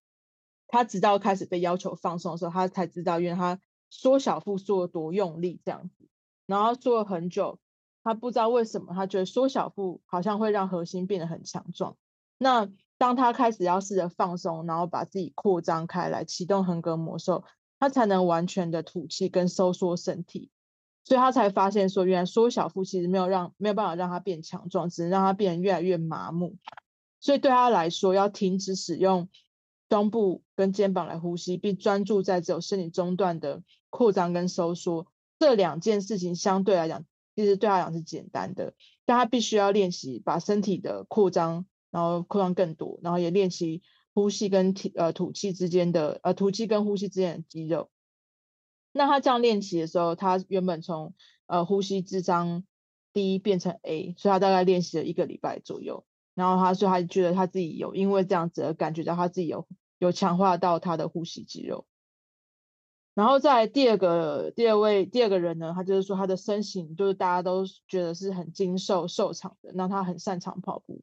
[0.68, 3.60] 他直到开始被要求放松的时候，他才知道，因为他
[3.94, 6.08] 缩小腹缩了多用力这样子。
[6.48, 7.60] 然后做了很久，
[8.04, 11.96] 他不知道为什么，他觉得缩小腹好像会让核心变得很强壮。
[12.38, 17.44] 那当他开始要试着放松，然后把自己扩张开来，启动横膈膜的时候，
[17.80, 20.50] 他才能完全的吐气跟收缩身体。
[21.06, 26.58] 所以他才发现说，原来缩小腹其实没有让没有办法让他变强壮，只能让他变得越来越麻木。
[27.20, 29.30] 所以对他来说，要停止使用
[29.94, 35.06] 胸部跟肩膀来呼吸，并专注在只有身体中段的扩张跟收缩，
[35.38, 38.74] 这两件事情相对来讲，其实对他来讲是简单的。
[39.06, 43.84] 但他必须要练习把身体的扩张，然后扩张更多，然后也练习
[44.16, 47.92] 呼吸跟体呃吐气之间的呃吐气跟呼吸之间的肌肉。
[48.94, 51.14] 那他这样练习的时候，他原本从
[51.46, 52.64] 呃呼吸之张
[53.14, 56.04] D 变成 A，所以他大概练习了一个礼拜左右。
[56.34, 59.68] 然后他说他觉得他自己有因为这样子而感觉到他自己有
[60.04, 61.86] 有强化到他的呼吸肌肉。
[63.16, 71.02] 然后在第二个第二位第二个人呢，他就是说他的身形就是大家都觉得是很精瘦瘦长的，那他很擅长跑步。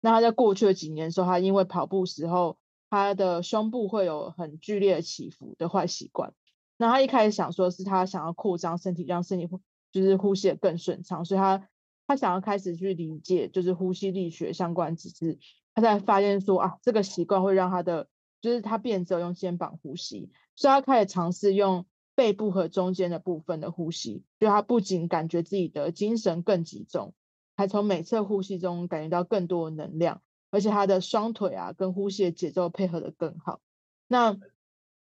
[0.00, 2.58] 那他在过去的几年的时候，他因为跑步时候
[2.90, 6.34] 他的胸部会有很剧烈起伏的坏习惯。
[6.76, 9.48] 那他一开始想说是他想要扩张身体，让身体
[9.92, 11.68] 就是呼吸的更顺畅，所以他
[12.08, 15.38] 他想要开始去理解就是呼吸力学相关知识，
[15.76, 18.08] 他才发现说啊，这个习惯会让他的
[18.42, 27.14] 就是他变只有用肩膀呼吸，所以他开始尝试用背部和中间的部分的呼吸，就他不仅感觉自己的精神更集中，
[27.56, 33.60] 还从每次呼吸中感觉到更多的能量，而且他的双腿啊跟呼吸的节奏配合得更好。
[34.08, 34.36] 那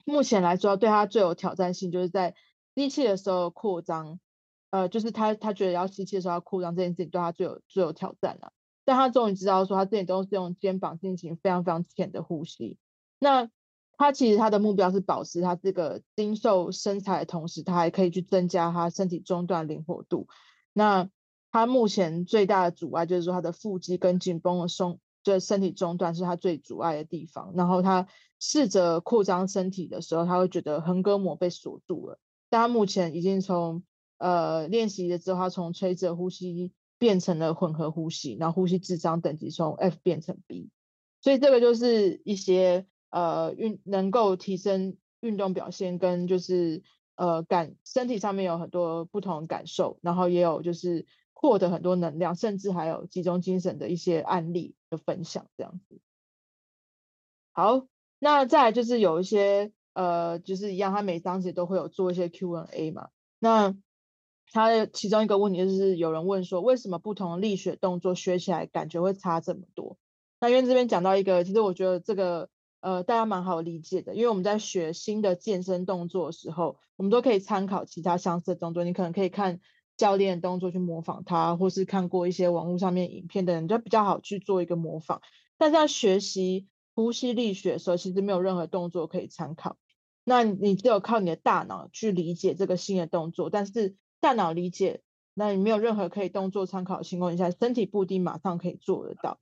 [0.04, 2.34] 目前来说，对他最有挑战性就是在
[2.76, 4.20] 吸气的时候扩张，
[4.70, 8.52] 呃，就是他他觉得要吸气的时候要扩张这件事情对他最有最有挑战了。
[8.84, 12.76] 但他终于知道说，他自己都是用肩膀进行非常非常浅的呼吸。
[13.20, 13.48] 那
[13.96, 20.26] 他其实他的目标是保持他这个精瘦身材的同时，他还可以去增加他身体中段灵活度。
[20.72, 21.08] 那
[21.52, 24.98] 他目前最大的阻碍就是说他的腹肌跟紧绷的松。
[25.22, 28.06] 就是身体中段是他最阻碍的地方，然后他
[28.38, 32.18] 试着扩张身体的时候，他会觉得横膈膜被锁住了。
[32.48, 33.82] 但他目前已经从
[34.16, 40.70] 呃练习了之后，他从垂直呼吸变成了混合呼吸，然后呼吸智商等级从 F 变成 B，
[41.20, 46.82] 所以这个就是一些呃运能够提升运动表现跟就是
[47.14, 51.06] 呃感身体上面有很多不同的感受，然后也有就是。
[51.42, 55.98] 获得很多能量，甚至还有集中精神的一些案例的分享，这样子。
[57.52, 57.86] 好，
[58.18, 63.08] 那再来就是有一些呃，就是一样，他每章节都会有做一些 Q&A 嘛。
[63.38, 63.74] 那
[64.52, 69.96] 他其中一个问题就是有人问说，为什么不同力学动作学起来感觉会差这么多？
[70.40, 79.60] 那因为这边讲到一个，其实我觉得这个呃大家蛮好理解的，因为我们在学新的健身动作的时候，我们都可以参考其他相似的动作，你可能可以看。
[79.96, 85.20] 教练的动作去模仿他，或是看过一些网络上面影片的人，就比较好去做一个模仿。
[85.58, 89.76] 但是在学习呼吸力学的时候，其实没有任何动作可以参考。
[90.24, 95.02] 那你只有靠你的大脑去理解这个新的动作，但是大脑理解，
[95.34, 99.38] 那你没有任何可以动作参考的情况下，身体不一定马上可以做得到。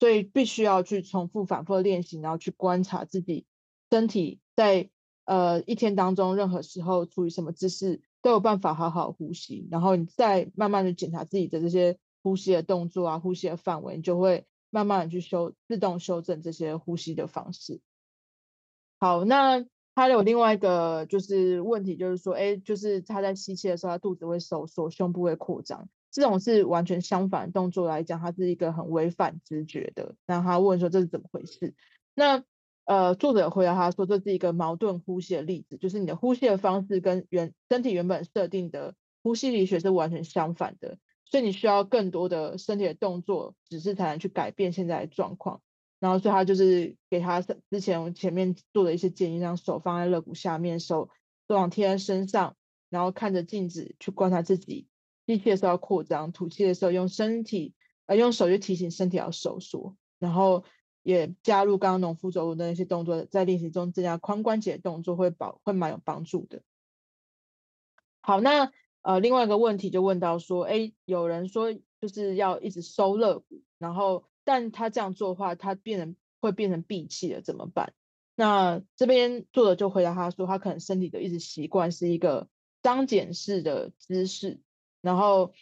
[0.00, 3.46] 所以必须要去重复反复的练习，然后去观察自己
[3.90, 4.90] 身体在
[5.26, 8.02] 呃一天当中任何时候处于什么姿势。
[8.22, 17.80] 都有办法好好呼吸，然后你再慢慢的检查自己的这些呼吸的动作啊，呼吸的范围，你就会慢慢的去修，自动修正这些呼吸的方式。
[18.98, 30.14] 好，那他有另外一个就是问题，就是说，哎，就是他在吸气的时候，他肚子会收缩，胸部会扩张，这种是完全相反的动作来讲，它是一个很违反直觉的。
[30.26, 31.74] 那他问说这是怎么回事？
[32.14, 32.44] 那
[32.84, 45.62] 呃，作者回答他说，这是一个矛盾呼吸的例子，就是你的呼吸的方式跟原身体原本设定的呼吸力学是完全相反的，所以你需要更多的身体的动作指示才能去改变现在的状况。
[46.00, 51.10] 然后，所以他就是给他之前前面做的一些建议，让手放在肋骨下面，手
[51.46, 52.56] 都往贴在身上，
[52.88, 54.88] 然后看着镜子去观察自己，
[55.30, 57.74] 吸气的时候要扩张，吐气的时候用身体
[58.06, 60.64] 呃用手去提醒身体要收缩，然后
[61.02, 66.62] 也加入刚刚农夫走路的那些动作，在练习中增加髋关节的动作会保会蛮有帮助的。
[68.20, 68.70] 好，那
[69.02, 74.24] 呃另外一个问题就问到说，哎，有人说就是要一直收肋骨，然后。
[74.42, 77.92] 但他这样做的话，他变成会变成闭气了，怎么办？
[78.34, 82.48] 那这边作者就回答他说，他可能身体的一直习惯是一个
[82.82, 84.58] 张茧式的姿势，
[85.00, 85.52] 然后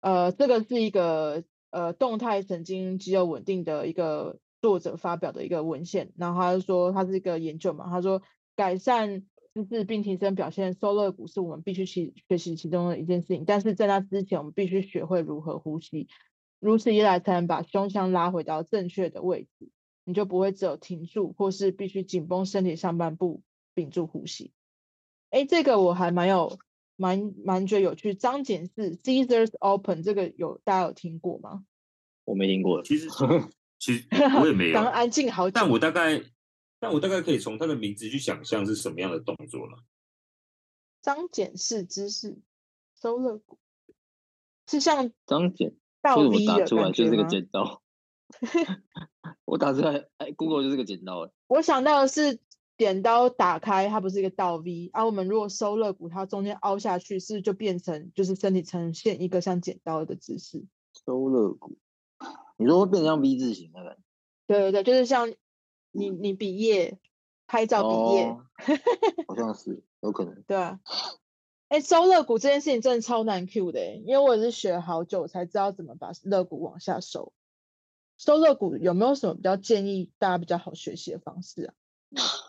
[0.00, 8.22] 呃，这个是一个呃动态神经肌肉稳定的一个作者发表的一个文献，然后他就说他是一个研究嘛，他说
[8.56, 16.08] 改善姿势并提升表现，收肋骨是我们必须去学习其中的一件事情，但是在那之前，我们必须学会如何呼吸。
[16.58, 19.68] 如此一来，才能把胸腔拉回到正确的位置，
[20.04, 23.42] 你就不会只有停住，或是必须紧绷身体上半部，
[23.74, 24.52] 屏住呼吸。
[25.30, 26.58] 哎，这个我还蛮有
[27.02, 28.14] 蛮蛮觉得有趣。
[28.14, 31.64] 张茧式 Scissors Open 这个有大家有听过吗？
[32.24, 33.08] 我没听过，其实
[33.80, 34.06] 其实
[34.40, 34.74] 我也没有。
[34.78, 36.22] 刚安静好久，但我大概
[36.78, 39.78] 但我大概可以从他的名字去想象是什么样的动作了。
[41.02, 42.38] 张茧式姿势，
[43.00, 43.58] 收肋骨，
[44.68, 45.74] 是像张茧。
[46.00, 47.82] 倒 V 我打出来就是这个剪刀，
[49.44, 51.28] 我打出来，哎，Google 就是个剪刀。
[51.48, 52.38] 我想到的是
[52.82, 60.64] 剪刀打开，它不是一个倒 V，而、啊、我们如果收肋骨，它中间凹下去，是不是就变成就是身体呈现一个像剪刀的姿势？
[61.06, 61.76] 收肋骨，
[62.56, 64.02] 你说会变成像 V 字形的感觉？
[64.48, 65.32] 对对对，就是像
[65.92, 66.98] 你你毕业
[67.46, 68.44] 拍照毕业，哦、
[69.28, 70.42] 好像是有可能。
[70.42, 70.80] 对啊。
[71.68, 77.32] 哎，收肋骨这件事情真的超难 Q 的，因为我也是学了好久才知道怎么把肋骨往下收。
[78.18, 81.74] 收肋骨有没有什么比较建议大家比较好学习的方式啊？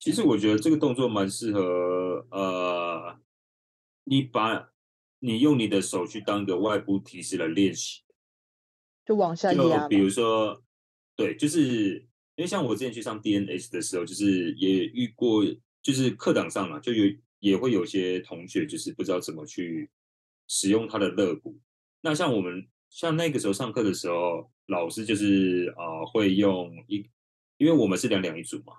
[0.00, 3.20] 其实我觉得这个动作蛮适合，呃，
[4.02, 4.72] 你把
[5.20, 8.02] 你用你的手去当一个外部提示来练习，
[9.06, 9.86] 就往下压。
[9.86, 10.60] 比如说，
[11.14, 11.98] 对，就是
[12.34, 15.44] 因为像我之前去上 DNS 的时候，就是也遇过，
[15.80, 17.14] 就是课堂上嘛，就有。
[17.40, 19.90] 也会有些同学就是不知道怎么去
[20.46, 21.58] 使用他的肋骨。
[22.02, 27.08] 那像我们像那个时候上课的时候，老师就是啊、呃、会用一，
[27.56, 28.74] 因为我们是两两一组嘛，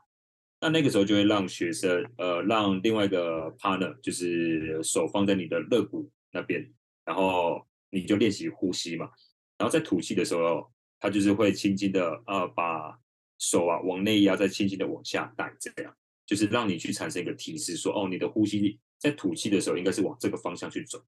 [0.62, 6.71] 那那个时候就会让学生呃让另外一个 partner 就是手放在你的肋骨那边，
[7.04, 9.10] 然后你就练习呼吸嘛，
[9.58, 12.97] 然后在吐气的时候，他就是会轻轻的呃把
[13.39, 15.93] 手啊往内压，再轻轻的往下带这样。
[16.24, 21.04] 就是让你去产生一个提示说，说哦，你的呼吸在吐气的时候应该是往这个方向去走。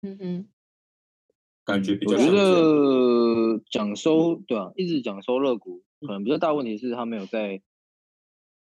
[0.00, 0.48] 嗯哼，
[1.62, 2.16] 感觉比较。
[2.16, 7.60] 我觉得讲收对啊，一直讲收肋骨，可能比较大问题是他没有在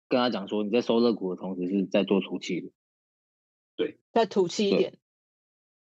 [0.08, 2.70] 跟他讲说，你在收肋骨的同时是在做吐气的。
[3.76, 4.98] 对，再吐气一点。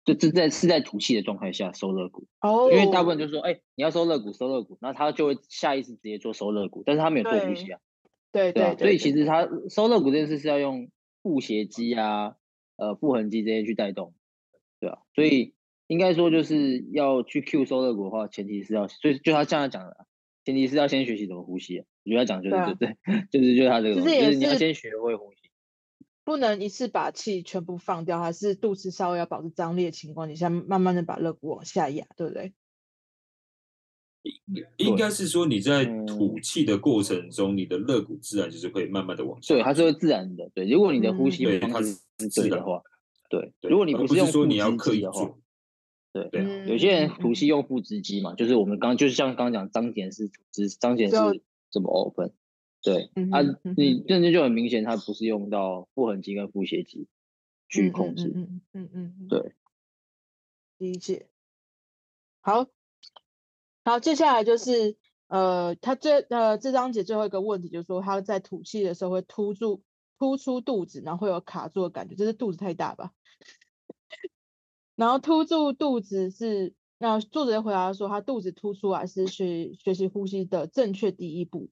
[0.04, 2.28] 就这在是在吐气的状态下收肋骨。
[2.40, 2.72] 哦。
[2.72, 7.80] 因为大部分就是说，哎，你要收肋骨，收肋骨，那他就会下意识直接做收肋骨，但是他没有做呼吸啊。
[8.32, 10.90] 对对，对，对，所以其实他收肋骨这件事是要用
[11.22, 12.36] 腹斜肌啊、
[12.78, 14.16] 呃腹横肌这些去带动，
[14.80, 15.54] 对啊，所以
[15.86, 20.08] 应该说就是要去 Q 收肋骨的话，前提是要，所以就他这样讲的，
[20.46, 21.84] 前提是要先学习怎么呼吸。
[22.04, 22.98] 我觉得他讲就是对、啊、对，
[23.32, 25.50] 就是就是他这个，就是，是你要先学会呼吸，
[26.24, 32.54] 不能一次把气全部放掉，还是肚子稍微要保持张力的情况底下，慢慢的把肋骨往下压，对不对？
[34.78, 39.56] 应该是说你在吐气的过程中，你的肋骨自然就是会慢慢的往下。
[39.56, 40.48] 对，它是会自然的。
[40.54, 42.84] 对，如果你的呼吸方式是对的话，
[43.30, 43.52] 对。
[43.62, 45.34] 如果你不是用腹直肌的话，
[46.14, 46.68] 对对。
[46.68, 51.16] 有些人吐气用腹直肌嘛，就是我们刚就是像刚刚讲张茧式吐气，张茧式
[51.72, 52.34] 怎么 open？
[52.84, 53.42] 对啊，
[53.78, 57.08] 你这就就很明显，它不是用到腹横肌跟腹斜肌
[57.70, 58.32] 去控制。
[58.36, 59.56] 嗯嗯嗯，对，
[60.78, 61.30] 理解。
[62.42, 62.68] 好。
[63.84, 64.96] 好，接下来就是
[65.28, 69.82] 呃，他这呃这章节最后一个问题就是说，他在吐气的时候会突住
[70.20, 73.12] 突出肚子，然后会有卡住的感觉，这是肚子太大吧？
[74.96, 81.72] 然后突住肚子是那作者回答说，他肚子凸出来是学学习呼吸的正确第一步。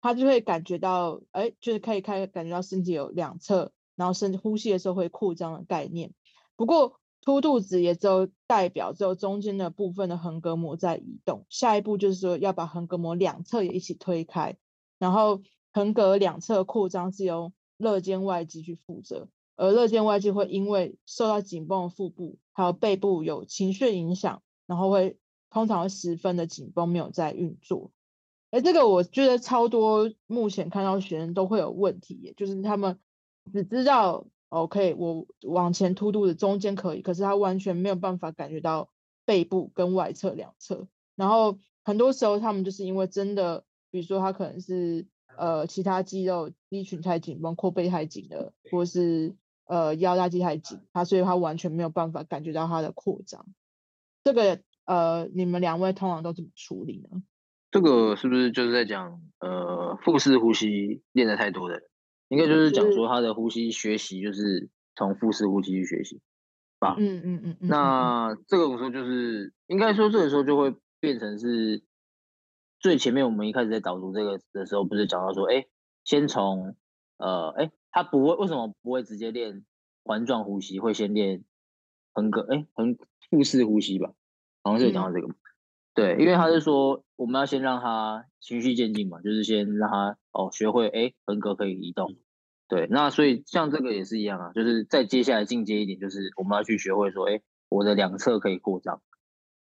[0.00, 6.14] 他就会感觉到，哎，就是可以开感觉到身体有两侧，然后身呼吸的时候会扩张的概念。
[6.56, 14.56] 不过凸肚子也只有代表只有中间的部分的横膈膜在移动，下一步就是说要把横膈膜两侧也一起推开，
[14.98, 15.42] 然后
[15.74, 25.18] 横膈两侧扩张是由肋间外肌去负责，而肋间外肌会因为受到紧绷的腹部还有背部有情绪影响，然后会
[25.50, 27.90] 通常十分的紧绷，没有在运作。
[28.50, 33.00] 哎，这个我觉得超多目前看到学生都会有问题，就是他们
[33.52, 38.92] 只知道 OK，我往前凸肚子中间可以，可是他完全没有办法感觉到
[39.24, 40.86] 背部跟外侧两侧。
[41.16, 53.46] 然后很多时候他们就是因为真的，比如说他可能是呃其他肌肉肌群太紧绷，阔背太紧了，或是呃腰大肌太紧，他所以他完全没有办法感觉到他的扩张。
[54.24, 57.22] 这个呃你们两位通常都怎么处理呢？
[57.70, 61.82] 这个是不是就是在讲呃腹式呼吸练的太多的，
[62.28, 66.20] 应该就是讲说他的呼吸学习就是从腹式呼吸去学习，
[66.80, 66.96] 吧？
[66.98, 67.68] 嗯嗯嗯嗯。
[67.68, 71.84] 那这个时候就是应该说这个时候就会变成是
[72.80, 75.66] 最前面我们一开始在导读这个的时候，不是讲到说，哎，
[76.02, 76.74] 先从
[77.18, 79.64] 呃哎他不会为什么不会直接练
[80.02, 81.44] 环状呼吸，会先练
[82.12, 82.96] 横膈哎横
[83.30, 84.12] 腹式呼吸吧？
[84.62, 85.28] 好像是有讲到这个。
[85.28, 85.34] 嗯
[85.92, 92.14] 对，因为他是说我们要先让他循序渐进嘛，就是先让他哦学会哎横膈可以移动，
[92.68, 99.02] 对，那所以像这个也是一样啊，就是再接下来进阶一点，就是我们要去学会说哎我的两侧可以扩张，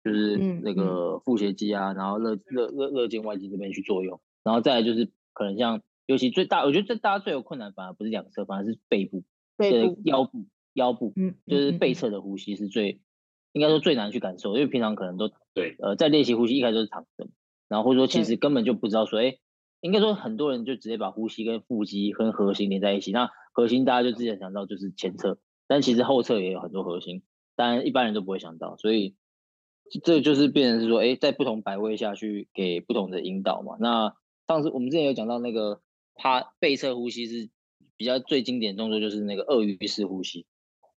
[0.02, 9.22] 就是那个腹斜肌啊，然后肋肋肋肋间外肌这边去作用，然后再来就是可能像尤其最大，我觉得这大家最有困难反而不是两侧，反而是背部，
[9.58, 13.02] 背部腰部腰部，嗯，就是背侧的呼吸是最。
[13.56, 17.26] 应该说最难去感受，因为平常可能都对，呃，在练习呼吸一开始都是躺着，
[17.68, 19.38] 然后或者说其实根本就不知道说，哎，
[19.80, 27.22] 应该说很多人就直接把呼吸跟腹肌跟核心连在一起，那核心大家就之前想到就是前侧，但其实后侧也有很多核心，
[27.56, 29.16] 当然一般人都不会想到，所以
[30.04, 33.78] 这就是变成是说，哎，在不同摆位下去给不同的引导嘛。
[33.80, 34.12] 那
[34.46, 35.80] 上次我们之前有讲到那个
[36.14, 37.48] 趴背侧呼吸是
[37.96, 40.44] 比较最经典的动作，就是那个鳄鱼式呼吸。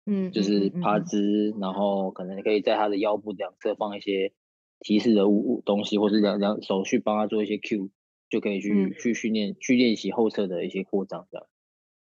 [0.07, 4.33] 嗯，就是趴姿，然后可能可以在他的腰部两侧放一些
[4.79, 7.91] 提示的物物东西，或是两两手去帮他做一些 Q，
[8.29, 11.47] 就可以去、嗯、去训练去练习后侧的一些扩张这样。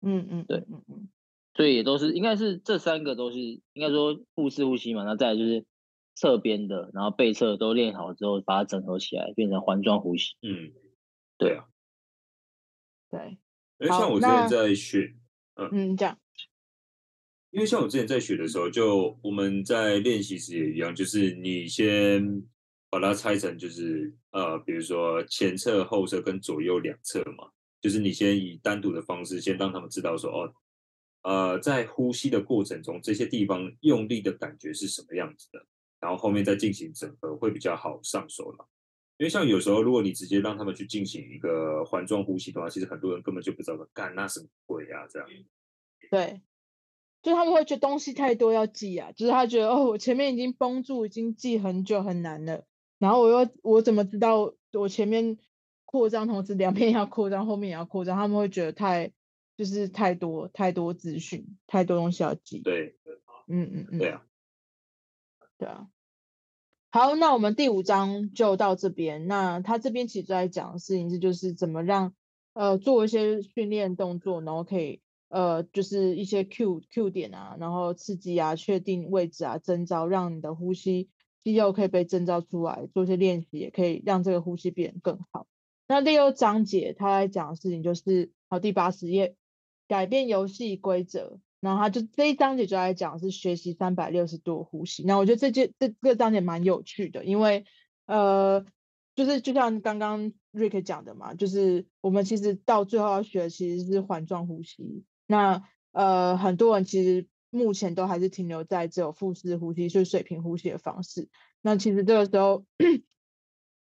[0.01, 1.09] 嗯嗯，对，嗯嗯，
[1.53, 5.63] 所以也都是应该是这三个都是应该说腹式呼吸嘛，那再来就是
[6.15, 10.33] 侧边的，然后背侧都练好之后，把它整合起来变成环状呼吸。
[10.41, 10.73] 嗯，
[11.37, 11.65] 对啊，
[13.11, 13.37] 对。
[13.77, 15.15] 哎像我之前在学，
[15.55, 16.17] 嗯嗯，这样。
[17.51, 22.41] 因为像我之前在学的时候，就我们在练习时也一样，就是你先
[22.89, 30.53] 把它拆成，就是呃，比如说前侧、后侧跟左右两侧嘛，就是你先以单独的方式，先让他们知道说，哦，
[31.23, 35.65] 呃，在呼吸的过程中，这些地方用力的感觉是什么样子的，
[35.99, 38.65] 然后后面再进行整合会比较好上手了。
[39.17, 45.27] 因为像有时候，如果你直接让他们去进行一个环状呼吸的话，其实很多人根本就不知道干那什么鬼啊，这样。
[46.09, 46.41] 对。
[47.21, 52.65] 就他们会觉得东西太多要记啊，就是他觉得哦，我前面已经绷住，已经记很久很难了，
[52.97, 55.37] 然后我又我怎么知道我前面
[55.85, 59.11] 扩张同时两边要扩张，后面也要扩张，他们会觉得太
[59.55, 62.59] 就是太多太多资讯，太多东西要记。
[62.59, 62.95] 对，
[63.47, 64.23] 嗯嗯嗯，对啊，
[65.59, 65.87] 对啊。
[66.89, 69.27] 好，那我们第五章就到这边。
[69.27, 72.15] 那他这边其实在讲的事情是，就是怎么让
[72.53, 75.01] 呃做一些训练动作，然后可以。
[75.31, 81.09] 呃，就是一些 Q Q 点啊，然后刺激啊，确定位置啊，征召，让你的呼吸
[81.41, 85.47] 肌肉可以被征召出来，做一些练习，也可以让这个呼吸变得更好。
[85.87, 89.35] 那第六章节他来讲的事情就是，好，第八十页，
[89.87, 91.39] 改变游戏规则。
[91.61, 95.03] 然后他就这一章节就来讲是学习三百六十度呼吸。
[95.03, 97.65] 那我觉得这节这这个章节蛮有趣的，因为
[98.05, 98.65] 呃，
[99.15, 105.03] 就是就像刚刚 Rick 讲的嘛，就是我们其实到最后要学的其实是环状呼吸。
[105.31, 105.63] 那
[105.93, 111.29] 呃，很多人其实目前都还是停留在只有腹式呼吸，就是水平呼吸的方式。
[111.61, 112.65] 那其实这个时候，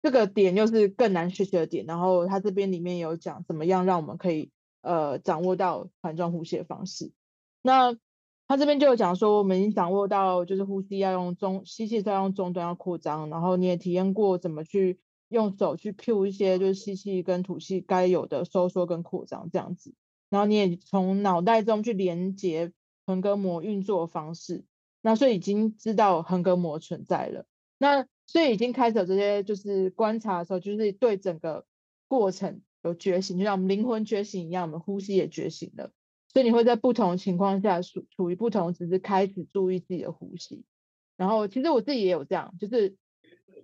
[0.01, 1.85] 这个点又是更难学习的点。
[1.85, 7.13] 然后他这边里面有讲怎么样让我们可以呃掌握到环状呼吸的方式。
[7.61, 7.97] 那
[8.49, 19.93] 他这边就有讲说，我们已经掌握到就是呼吸要用中吸气是要用中端要扩张，然后你也体验过怎么去用手去 cue 一些就是吸气跟吐气该有的收缩跟扩张这样子。
[20.29, 22.71] 然后你也从脑袋中去连接
[23.05, 24.65] 横膈膜运作方式，
[25.01, 27.45] 那所以已经知道横膈膜存在了。
[27.77, 31.65] 那所以已经开始有这些就是观察的时候，就是对整个
[32.07, 35.91] 过程有觉醒，就像我们灵魂觉醒一样，我们呼吸也觉醒了。
[36.33, 40.65] 所以你会在不同情况下处处于不同只是，开始注意自己的呼吸。
[41.15, 42.95] 然后其实我自己也有这样，就是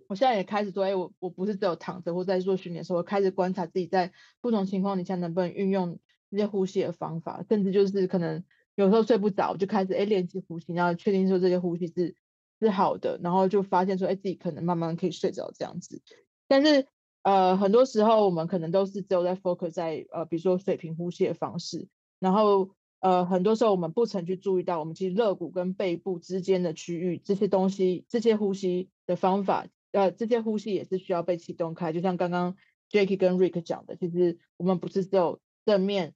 [0.07, 4.11] 我现在也开始说，哎，我我不是只有躺着或在做训练的时候，我开始观察自己在
[4.41, 5.99] 不同情况底下能不能运用
[6.33, 12.15] 这些呼吸的方法，甚至就是可能有时候睡不着，就开始哎练习呼吸，然后确定说这些呼吸是
[12.59, 16.01] 是好的，然后就发现说，哎，自己可能慢慢可以睡着这样子。
[16.47, 16.87] 但是
[17.21, 21.87] 呃，很多时候我们可能都是只有在 focus 在呃，比如说水平呼吸的方式。
[22.19, 22.69] 然后，
[23.01, 31.91] 呃，很多时候我们不曾去注意到，我们其实肋骨跟背部之间的区域，这些东西，这些呼吸的方法，呃，这些呼吸也是需要被启动开。
[31.91, 32.55] 就像刚刚
[32.89, 36.13] Jackie 跟 Rick 讲的，其实我们不是只有正面，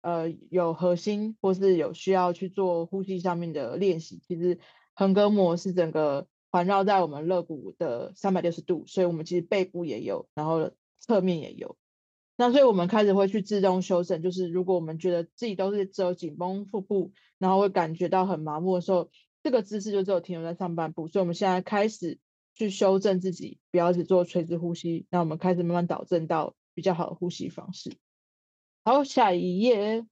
[0.00, 4.58] 呃，有核心或是有需要去做呼吸上面的练习，其实
[4.94, 10.70] 横膈膜是整个环绕在我们肋骨的三百六十度，所以我们其实背部也有，然后
[11.00, 11.76] 侧面也有。
[12.36, 19.10] 那所以我们开始会去自动修正，就是如果我们觉得自己都是只有紧绷腹部，然后会感觉到很麻木的时候，
[19.42, 21.08] 这个姿势就只有停留在上半部。
[21.08, 22.20] 所以我们现在开始
[22.54, 25.06] 去修正自己，不要只做垂直呼吸。
[25.10, 27.90] 那我们开始慢慢导正到比较好的呼吸方式。
[28.84, 30.06] 好，下一页。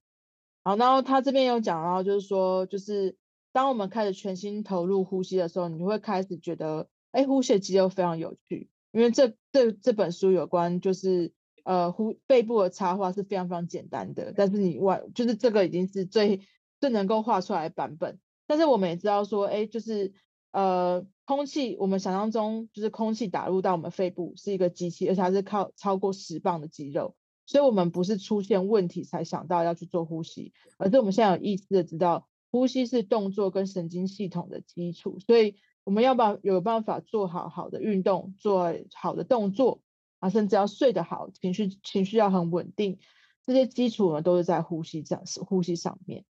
[0.63, 3.15] 好，然后他这边有讲到，就是说，就是
[3.51, 11.33] 当我们开始全心投入呼吸的时候，你会开始觉得，哎，呼吸的肌肉非常有趣，因为这这这本书有关就是。
[11.63, 16.39] 呃，呼背部的插画是非常非常简单的，但是你外就是这个已经是最
[16.79, 18.21] 最能够画出来的版本。
[18.45, 20.13] 但是我们也知道说，哎，就是
[20.51, 27.17] 呃，空气我们想象中就是空气打入到我们肺部是一个机器，而且它是靠超过十磅的肌肉，
[27.47, 39.81] 所以我们不是出现问题才想到要去做呼吸，而是我们现在有意识的知道，呼吸是动作跟神经系统的基础，所以我们要不要有办法做好好的运动，做好的动作。
[40.19, 42.97] 啊，甚至要睡得好，情绪情绪要很稳定，
[43.45, 46.25] 这些基础呢都是在呼吸上，呼吸上面。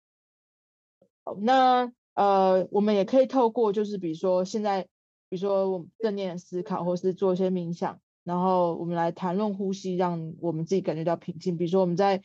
[1.22, 4.88] 好，那呃，我们也可以透过就是比如说现在，
[5.28, 11.56] 比如说我们正念思考，或是做一些冥想，然后我们来谈论呼吸，让我们自己感觉到平静。
[11.56, 12.22] 比如说我们在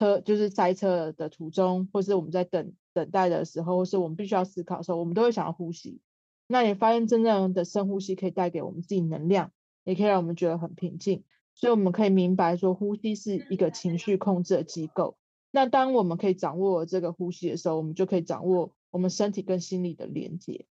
[0.00, 6.00] 车就是塞车的途中，或是我们在等等待的时候，或是我们必须要思考的时候，我们都会想要呼吸。
[6.46, 9.52] 那也发现真正的深呼吸可以带给我们自己能量。
[9.84, 11.24] 也可以让我们觉得很平静，
[11.54, 15.16] 所以我们可以明白说，呼吸是一个情绪控制的机构。
[15.50, 20.66] 那当我们可以掌握这个呼吸的时候，我们就可以掌握我们身体跟心理的连接。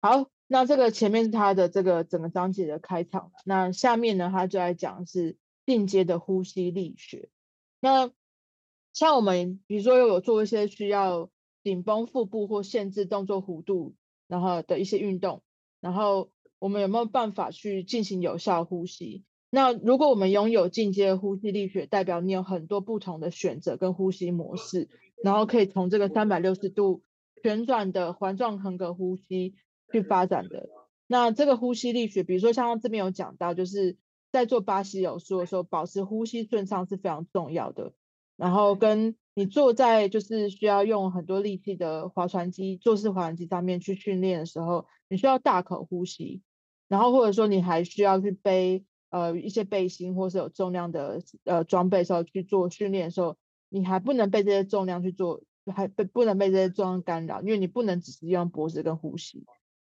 [0.00, 5.36] 好，那这个前面是他的这个整个章节的开场，那下面呢，他就来讲是
[5.66, 7.28] 进阶的呼吸力学。
[7.80, 8.10] 那
[8.92, 11.30] 像我们比如说又有做一些需要
[11.62, 13.94] 紧绷腹部或限制动作弧度，
[14.26, 15.42] 然后的一些运动，
[15.80, 16.30] 然后。
[16.60, 19.22] 我们有没有办法去进行有效呼吸？
[19.48, 24.88] 那如果我们拥有进阶呼吸力学，代表你有很多不同的选择跟呼吸模式，
[25.22, 27.04] 然后可以从这个三百六十度
[27.44, 29.54] 旋转的环状横膈呼吸
[29.92, 30.68] 去发展的。
[31.06, 33.96] 那这个呼吸力学，比如说像这边有讲到，就是
[34.30, 37.92] 在做巴西柔术的时候，保持呼吸顺畅是非常重要的。
[38.36, 46.42] 然后跟你坐在就是需要用很多力气的划船机、坐式划船机上面去训练的时候，你需要大口呼吸。
[46.88, 53.36] 然后或者说你还需要去背呃一些背心或是有重量的呃装备的时候去做训练的时候，
[53.68, 55.42] 你还不能被这些重量去做，
[55.74, 59.44] 还不不能被这些重量干扰，因为你不能只是用脖子跟呼吸。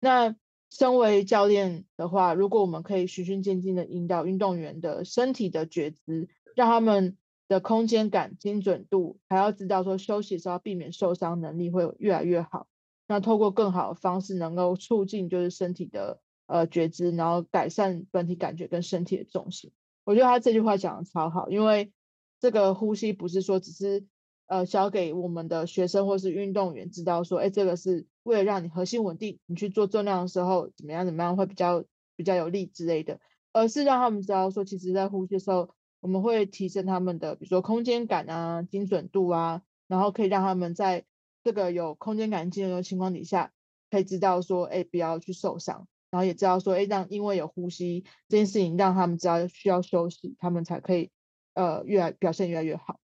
[0.01, 0.37] 那
[0.71, 7.17] 身为教练的话，如果我们可以循序渐进的引导运动员的身体的觉知，让他们
[7.49, 12.67] 的空间感、精准度，还要知道说休息的时候避免受伤能力会越来越好。
[13.07, 16.21] 那透过更好的方式，能够促进就是身体的。
[16.51, 19.71] 呃，觉知，然后改善本体感觉跟身体的重心。
[20.05, 21.93] 我觉得他这句话讲的超好，因为
[22.41, 24.07] 这个呼吸不是说只是
[24.47, 31.83] 呃教给我们的学生或是运动员知道说，哎，这个是为了让你核心稳定，你去做重量的时候怎么样怎么样会比较
[32.15, 33.19] 比较有力之类的，
[33.53, 35.71] 而是让他们知道说，其实在呼吸的时候，
[36.01, 41.07] 我们会提升他们的比如说空间感啊、精准度啊，然后可以让他们在
[41.43, 43.51] 这个有空间感、精准的情况底下，
[43.91, 45.89] 可以知道说，哎，不要去受伤。
[46.11, 51.11] 然后也知道说，哎，让因为有呼吸这件事情，让他们知道需要休息，他们才可以
[51.55, 52.99] 呃越来表现越来越好。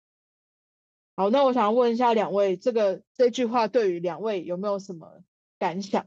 [1.16, 5.22] 好，那我想问一下两位，这个这句话对于两位有没有什么
[5.58, 6.04] 感想？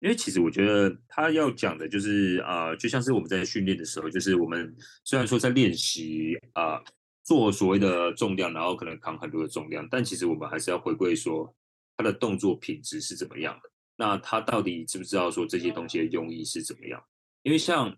[0.00, 6.82] 因为其实我觉得他要讲的就是啊、呃，就像是我们在训练的时候，就是我们虽然说在练习啊、
[7.22, 11.54] 做所谓的重量，然后可能扛很多的重量，但其实我们还是要回归说
[11.96, 13.70] 他的动作品质是怎么样的。
[13.96, 17.02] 那他到底知不知道说这些东西的用意是怎么样？
[17.42, 17.94] 因为像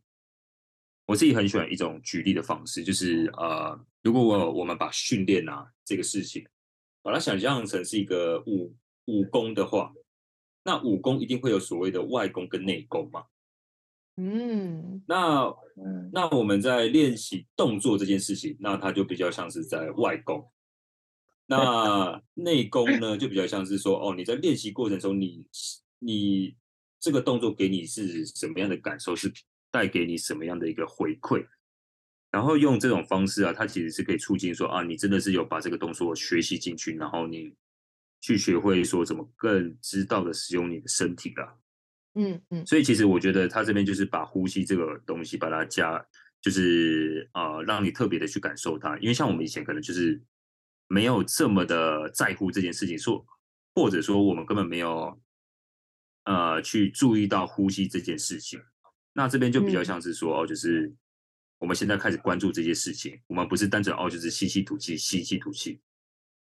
[1.07, 6.47] 我自己很喜欢一种举例的方式，就是呃，如果我我们把训练啊这个事情，
[7.03, 8.75] 把它想象成是一个武
[9.07, 9.93] 武功的话，
[10.65, 13.25] 那武功一定会有所谓的外功跟内功嘛。
[14.17, 15.45] 嗯，那
[15.77, 20.49] 嗯，那我们在练习动作这件事情，那它就比较像是在外功。
[21.47, 25.47] 那内功呢，就比较像是说，哦，你在练习过程中你，
[25.99, 26.57] 你你
[27.01, 29.33] 这个动作给你是什么样的感受，是
[29.73, 31.45] 带给你什么样的一个回馈，
[32.31, 37.53] 然后用这种方式啊，它其实是可以促进说啊，你真的是有把这个动作学习进去，然后你
[38.21, 41.57] 去学会说怎么更知道的使用你的身体啦。
[42.15, 46.07] 嗯嗯，所以其实我觉得他这边就是把呼吸这个东西把它加，
[46.43, 50.23] 就是呃，让你特别的去感受它，因为像我们以前可能就是
[50.89, 53.25] 没有这么的在乎这件事情，说
[53.75, 55.19] 或者说我们根本没有
[56.25, 58.61] 呃去注意到呼吸这件事情。
[59.13, 60.93] 那这边就比较像是说哦，就是
[61.59, 65.81] 我们现在开始关注这些事情，我们不是单纯哦就是吸气吐气吸气吐气，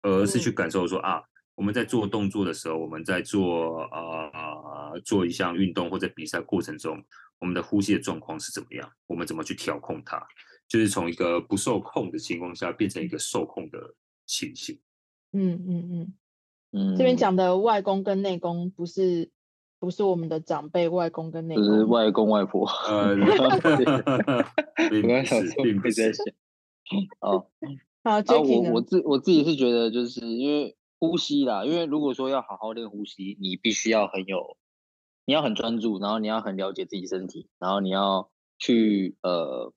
[0.01, 1.21] 而是去感受说啊。
[1.53, 7.03] 我们在做动作的时候，我们在做呃做一项运动或者比赛过程中，
[7.39, 8.91] 我们的呼吸的状况是怎么样？
[9.05, 10.25] 我们怎么去调控它？
[10.67, 13.93] 就是从一个不受控的情况下变成一个受控的
[14.25, 14.79] 情形。
[15.33, 16.13] 嗯嗯嗯
[16.71, 19.29] 嗯，这边讲的外功跟内功不是
[19.81, 22.65] 不是我们的长辈外公跟内公，是外公外婆。
[22.87, 23.15] 呃，
[24.89, 26.13] 并不是，并不是。
[27.19, 27.47] 哦，
[28.05, 30.77] 好，啊，我我自我自己是觉得，就是因为。
[31.03, 34.55] 呼吸啦，因为如果说要好好练呼吸，你必须要很有，
[35.25, 38.29] 你要很专注，然后你要很了解自己身体，然后你要
[38.59, 39.73] 去呃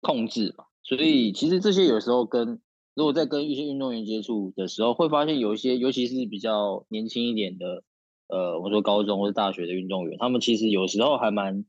[0.00, 0.64] 控制嘛。
[0.82, 2.60] 所以其实这些有时候跟
[2.96, 7.84] 如果在跟一些运动员接触的时候，会发现有一些，尤其是比较年轻一点的，
[8.28, 11.64] 呃，我说高中或者大学的运动员，他们其实有时候还蛮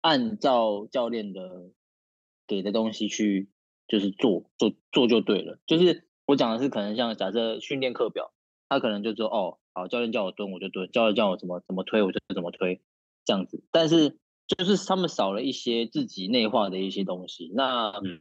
[0.00, 1.70] 按照教练的
[2.46, 3.48] 给的东西去，
[3.86, 6.06] 就是做做做就对了，就是。
[6.26, 8.32] 我讲的是可能像假设训练课表，
[8.68, 12.80] 他可能就说哦，好，教练叫我蹲我就蹲，教练叫我怎么怎么推我就怎么推，
[13.24, 13.64] 这样子。
[13.72, 17.50] 但是就是他们少了一些自己内化的一些东西。
[17.52, 18.20] 那嗯，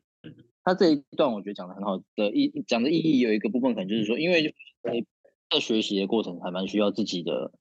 [0.63, 4.55] 他这一段我觉得讲的很好的意讲的意义有一个部分可能就是说，因为
[5.51, 7.51] 在学习的过程还蛮需要自己的，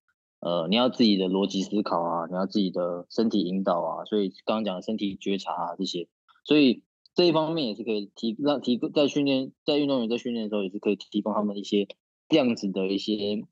[0.40, 6.08] 呃，你要自己的逻辑思考啊，你要自己的身体引导啊，所以刚刚讲的身体觉察啊这些，
[6.44, 6.82] 所以。
[7.14, 11.88] 这一方面也是可以提让提供在训练在运动员在训练的时候也是可以提供他们一些
[12.28, 13.44] 这样子的一些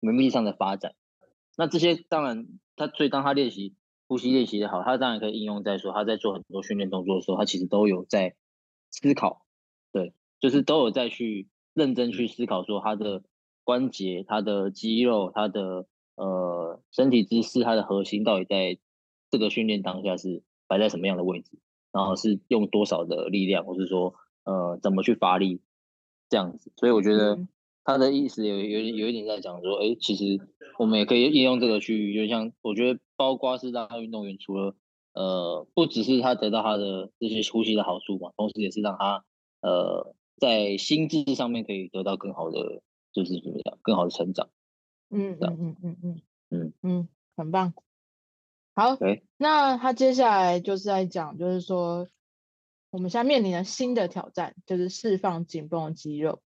[0.00, 0.96] 能力上的发展。
[1.56, 3.76] 那这些当然他所以当他练习
[4.08, 8.34] 呼吸练习的好，他当然可以应用在说他在做很多训练动作的时候，他其实都有在
[8.90, 9.46] 思考，
[9.92, 13.22] 对，就是都有在去认真去思考说他的
[13.62, 15.86] 关节、他的肌肉、他的
[16.16, 18.78] 呃身体姿势、它的核心到底在
[19.30, 21.58] 这个训练当下是摆在什么样的位置。
[21.94, 25.60] 然后是用多少的力量，或是说，呃，怎么去发力，
[26.30, 26.72] 这样子。
[26.74, 27.46] 所以我觉得
[27.84, 30.40] 他的意思有有有一点在讲说，哎，其实
[30.78, 34.74] 我们也可以应用这个去，就像我觉得，包括是让运动员除了，
[35.12, 39.22] 呃，不只是他得到他的这些呼吸的好处嘛，同时也是让他，
[39.60, 42.80] 呃，在心智上面可以得到更好的，
[43.12, 44.48] 就是怎么样，更好的成长。
[45.12, 47.74] 嗯嗯嗯嗯嗯嗯嗯，很棒。
[48.74, 48.96] 好，
[49.36, 52.08] 那他接下来就是在讲，就是说
[52.90, 56.42] 我们现在面临的新的挑战，就是释放紧绷的肌肉。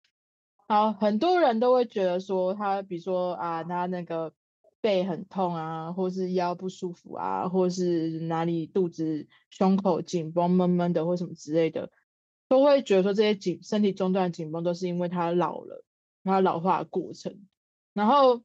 [0.67, 4.33] 好，很多人都会觉得说，他比如说啊，他那个
[4.81, 11.89] 背很痛啊，或是腰不舒服啊，或是哪里肚子、胸口紧绷、闷闷的，或什么之类的，
[12.49, 15.85] 都会觉得说这些紧身体中段紧绷都是因为他老了，
[16.25, 17.47] 他老化的过程。
[17.93, 18.43] 然后，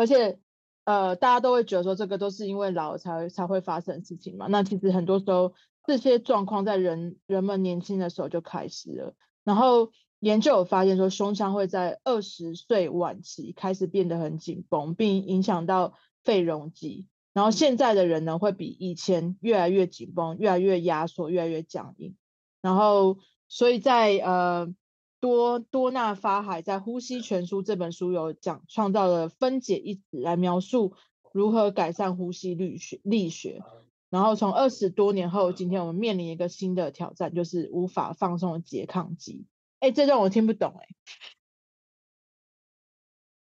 [0.00, 0.38] 而且。
[0.84, 4.46] 呃，大家都会觉得说这个都是因为老才才会发生的事情嘛。
[4.48, 5.52] 那其实很多时候
[5.86, 9.14] 这些状况在人人们年轻的时候就开始了。
[9.44, 15.94] 然后研究有发现说，胸腔会在二十岁晚期开始变得很紧绷，并影响到
[16.24, 17.06] 肺容积。
[17.34, 22.16] 然后现在的人呢，会比以前越来越紧绷，越来越压缩，越来越僵硬。
[22.62, 24.74] 然后所以在呃。
[25.20, 30.94] 多多纳法海在《呼吸全书》这本书有讲，创造了分解一词来描述
[31.32, 33.62] 如何改善呼吸力学力学。
[34.08, 39.44] 然后从二十多年后，今天我们面临一个新的挑战，就是无法放松的拮抗肌。
[39.78, 40.88] 哎，这段我听不懂哎，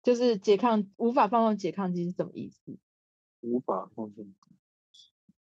[0.01, 2.78] 就是拮抗无法放松拮抗肌是什么意思？
[3.41, 4.34] 无法放松。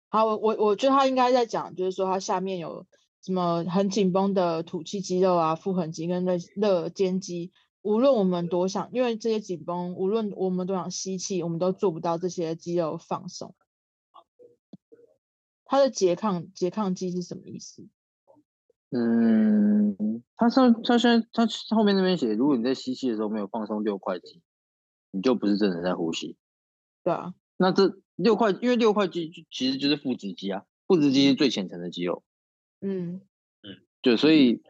[0.10, 2.86] 好，我我我觉得他应该在讲，就是说他下面有。
[3.22, 7.52] 什么很紧绷的吐气肌肉啊，腹横肌跟肋肋间肌，
[7.82, 13.54] 无论我们多想，因为这些紧绷，无论我们多想吸气，我们都做不到这些肌肉放松。
[15.66, 17.88] 它的拮抗拮抗肌是什么意思？
[18.90, 24.42] 嗯，它上它现在它后面那边写，如果你在吸气的时候没有放松六块肌，
[25.12, 26.36] 你就不是真的在呼吸。
[27.04, 32.24] 对啊，那这六块，因为六块肌其实就是腹直肌啊，腹直肌是最浅层的肌肉。
[32.82, 33.22] 嗯
[33.62, 34.62] 嗯，对，所以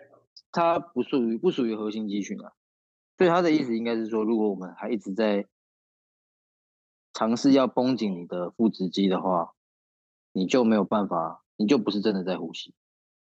[0.51, 2.53] 它不属于不属于核心肌群啊。
[3.18, 5.47] 所以他的意思应该是说，如果我们还一直在
[7.14, 9.53] 尝试要绷紧你的腹直肌的话，
[10.32, 12.74] 你就没有办法，你就不是真的在呼吸。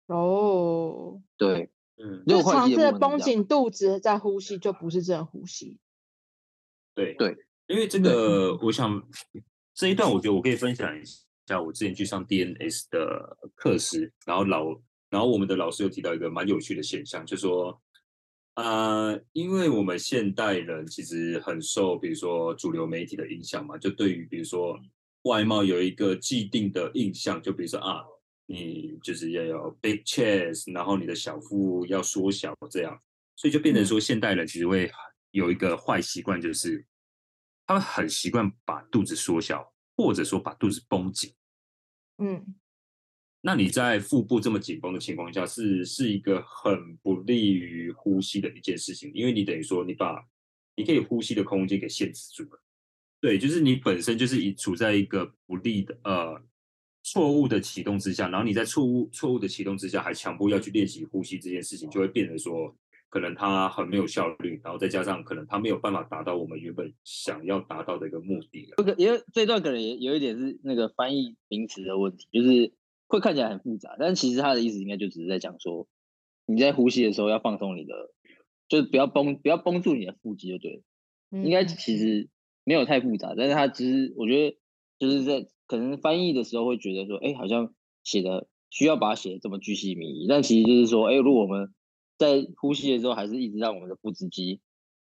[0.07, 5.78] 哦，对，嗯，就尝试绷紧肚子在呼吸，就不是真的呼吸。
[6.95, 9.07] 对对，因为这个，我想
[9.74, 11.22] 这一段，我觉得我可以分享一下
[11.61, 14.80] 我之前去上 DNS 的课时，然后老，
[15.11, 17.80] 然后我们的老师有提到一个蛮有趣的现象，就说，
[18.55, 24.78] 呃，因为我们现代人其实很受，比如说主流媒体的影响嘛，就对于比如说
[25.22, 28.05] 外貌有一个既定的印象，就比如说啊。
[28.47, 33.01] 你就是要有 big chest，然后你的小腹要缩小，这样，
[33.34, 34.90] 所以就变成说，现代人其实会
[35.30, 36.84] 有一个坏习惯，就是
[37.66, 39.71] 他们很习惯把肚子缩小，
[40.03, 41.32] 或者说把肚子绷紧。
[42.18, 42.55] 嗯，
[43.40, 50.24] 那你在腹部这么紧绷的情况下，是是一个很不利于呼吸的一件事情，因为你等于说你把
[50.76, 52.62] 你可以呼吸的空间给限制住了。
[53.20, 56.42] 对，就是你本身就是一处在一个不利的呃。
[57.05, 62.72] 错误的启动之下，然后你在错误错误的启动之下，还强迫要去练习呼吸这件事情，就会变得说，
[63.12, 68.72] 可能它很没有效率，然后再加上可能它没有办法达到我们原本想要达到的一个目的。
[68.78, 72.72] 这个也这段可能也有一点是那个翻译名词的问题，就是
[73.06, 75.86] 会看起来很复杂，但其实他的意思应该就只是在讲说，
[76.46, 77.94] 你在呼吸的时候要放松你的，
[78.68, 80.82] 就是不要绷不要绷住你的腹肌就对了。
[81.30, 82.30] 应该其实
[82.64, 84.58] 没有太复杂，但是他只是我觉得
[84.98, 85.46] 就是在。
[85.68, 87.72] 可能翻译的时候会觉得说，哎，好像
[88.04, 91.72] 写的需要把它写的这么巨细靡遗，但其实就是说，哎，如果我们
[92.18, 94.60] 在呼吸的时候，还是一直让我们的腹直肌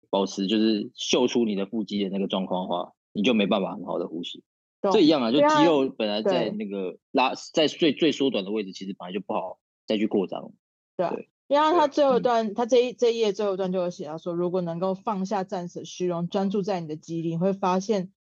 [0.10, 4.43] 保持就是秀出你的腹肌的那个状况的话，你就没办法很好的呼吸。
[4.91, 10.51] 这一样啊，就肌肉本来在那个拉在最最缩短的位置，其实本来就不好再去扩张。
[10.95, 18.12] 对，对，因为他最后一段，他这一这一页最后一段就有写到说，如果能够放下暂时的虚荣，专注在你的肌力，你会发现。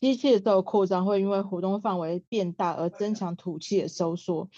[0.00, 4.48] 吸气的时候扩张会因为活动范围变大而增强吐气的收缩，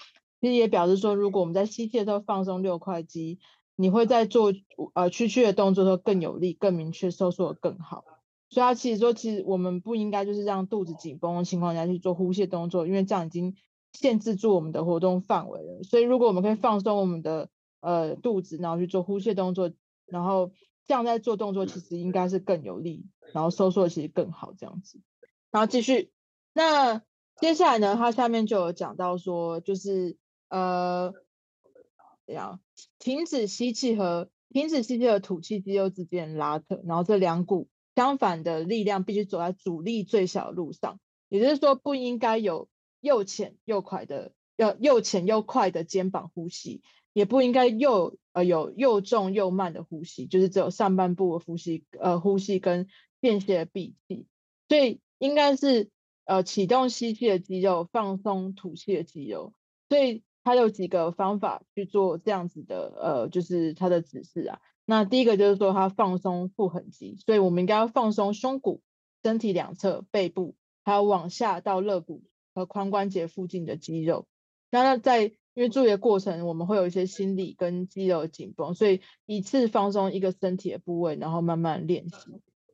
[0.40, 3.40] 其实也表示说，如果我们在吸气的时候放松六块肌，
[3.76, 4.52] 你会在做
[4.94, 8.04] 呃屈曲的动作的时候更有力、更明确、收缩的更好。
[8.50, 13.56] 所以他其实说，其实我们不应该就是让肚子紧绷的情况下去做呼吸的动作，因为这样已经
[13.92, 15.82] 限制住我们的活动范围了。
[15.82, 17.48] 所以如果我们可以放松我们的
[17.80, 19.72] 呃肚子，然后去做呼吸的动作，
[20.06, 20.52] 然后
[20.86, 25.00] 这样在做动作其实应该是更有力，然后收缩其实更好这样子。
[25.50, 26.12] 然后继续，
[26.52, 27.02] 那
[27.40, 27.96] 接下来呢？
[27.96, 30.16] 它下面就有讲到说，就是
[30.48, 31.12] 呃，
[32.32, 32.60] 样
[32.98, 40.98] 停止吸气和停止吸气和吐气肌肉之间拉扯，然后这两股相反的力量必须走在阻力最小的路上，
[41.28, 42.68] 也就是说，不应该有
[43.00, 52.88] 又浅又快的，要又浅又快的肩膀呼吸，也不应该又呃有又重又慢的呼吸，就是只有上半部的呼吸，呃，呼吸跟
[53.20, 54.26] 间歇的闭气，
[54.68, 55.00] 所以。
[55.18, 55.90] 应该是
[56.24, 59.54] 呃启动吸气的肌肉，放松吐气的肌肉，
[59.88, 64.60] 所以它有几个方法去做这样子的呃，就是它的指示啊。
[64.84, 68.82] 那第一个就是说它放松腹横肌，所以我们应该要放松胸骨、
[69.22, 72.22] 身体两侧、背部，还有往下到肋骨
[72.54, 74.26] 和髋关节附近的肌肉。
[74.70, 75.24] 那在
[75.54, 82.16] 因为注意的过程，我们会有一些心理跟肌肉紧绷，所以一次放松一个身体的部位，然后慢慢练习。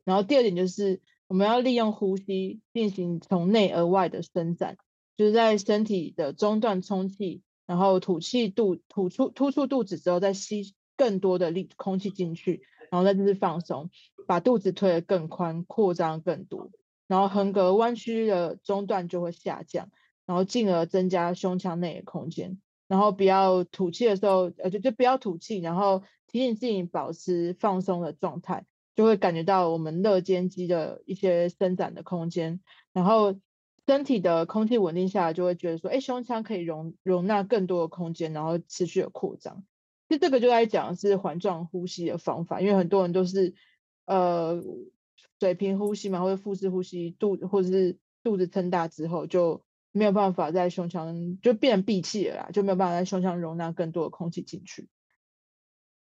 [0.03, 1.01] 然后第二点就是。
[1.27, 4.75] 我们要利用呼吸进行从内而外的伸展，
[5.15, 7.41] 就是在身体的中段充气，
[7.71, 13.89] 然后吐气肚吐出突出肚子之后，再吸更多的力空气进去，然后再就是放松，
[14.27, 16.69] 把肚子推得更宽，扩张更多，
[17.07, 19.89] 然后横膈弯曲的中段就会下降，
[20.25, 22.59] 然后进而增加胸腔内的空间，
[22.89, 28.65] 然后不要吐气的时候，呃就就不要吐气，然后提醒自己保持放松的状态。
[28.93, 32.59] 就会感觉到我们肋间肌的一些伸展的空间，
[32.91, 33.33] 然后
[33.87, 39.65] 身体的空气稳定下来，就会觉得说，哎，胸腔可以容容纳更多的空间，然后持续的扩张。
[40.07, 43.55] 其实这个就在讲是环状呼吸的方法，因为很多人都是
[44.05, 44.61] 呃
[45.39, 54.89] 水平呼吸嘛，或者腹式呼吸，肚或者是肚子撑大之后就没有办法在胸腔就变成闭气了啦，就没有办法在胸腔容纳更多的空气进去。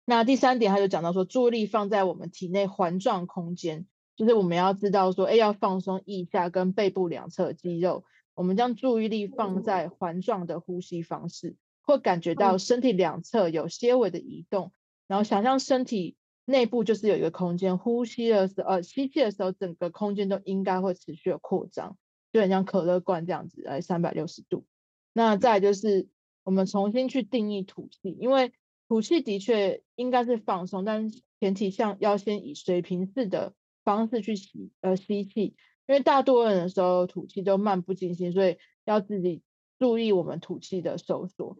[0.06, 8.04] 那第三点，他就讲到说，注意力放在我们体内环状空间，就是我们要知道说，哎，要放松腋下跟背部两侧肌肉，
[8.34, 14.72] 我们将注意力放在环状的呼吸方式，会感觉到身体两侧有些微的移动，
[15.08, 21.98] 然后想象身体内部就是有一个空间，呼吸的时候，呃，吸气的时候，整个空间都应该会持续的扩张，
[22.32, 24.66] 就很像可乐罐这样子，来三百六十度。
[25.12, 26.08] 那再就是
[26.44, 28.54] 我们重新去定义吐气，因为
[28.88, 31.10] 吐气的确应该是放松，但
[31.40, 33.54] 前提像要先以水平式的
[33.86, 35.56] 方式去吸，呃，吸气。
[35.88, 39.44] 因为大多数人的时候吐气都漫不经心，所以要自己
[39.80, 41.56] 注意我们吐气的收缩。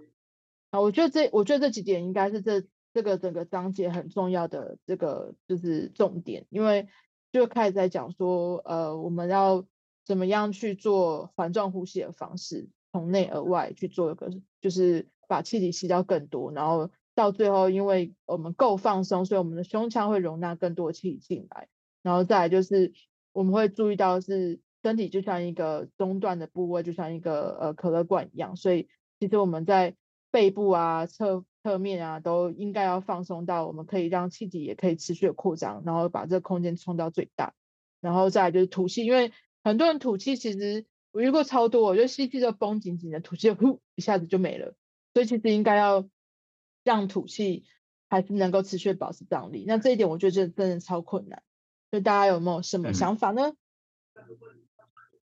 [0.72, 6.88] 啊，我觉得这我觉得这几点应该是这这个整个章节很重要的这个就是重点，因为
[7.32, 9.64] 就开始在讲说，呃，我们要
[10.04, 21.68] 怎么样去做环状呼吸的方式，从内而外去做一个，就是把气体吸到更多，然后到最后，因为我们够放松，所以我们的胸腔会容纳更多气进来，
[22.06, 22.94] 然后再来就是。
[23.38, 28.88] 我们会注意到是身体就像一个中段的部位，就像一个呃可乐罐一样，所以
[29.20, 29.94] 其实我们在
[30.32, 37.54] 背部啊、侧侧面啊都应该要放松到，我们可以让气体也可以持续的扩张，然后把这个空间冲到最大。
[38.00, 39.34] 然后再来就是吐气，因为
[39.66, 44.76] 很多人吐气其实我遇过超多，我觉得吸气就绷紧紧的，吐气就 呼一下子就没了，
[45.14, 46.08] 所以其实应该要
[46.86, 47.66] 让吐气
[48.08, 49.66] 还是能够持续保持张力。
[49.68, 51.44] 那这一点我觉得真的真的超困难。
[51.92, 53.42] 就大家有没有什么想法呢？
[54.16, 54.24] 嗯，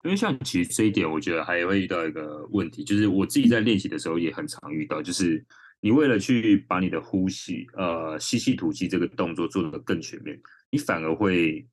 [0.03, 5.43] 因为像其实这一点，我觉得还会遇到一个问题，就是我自己在练习的时候也很常遇到，就是
[5.79, 10.39] 你为了去把你的呼吸，呃，吸气吐气这个动作做得更全面，
[10.69, 11.67] 你反而会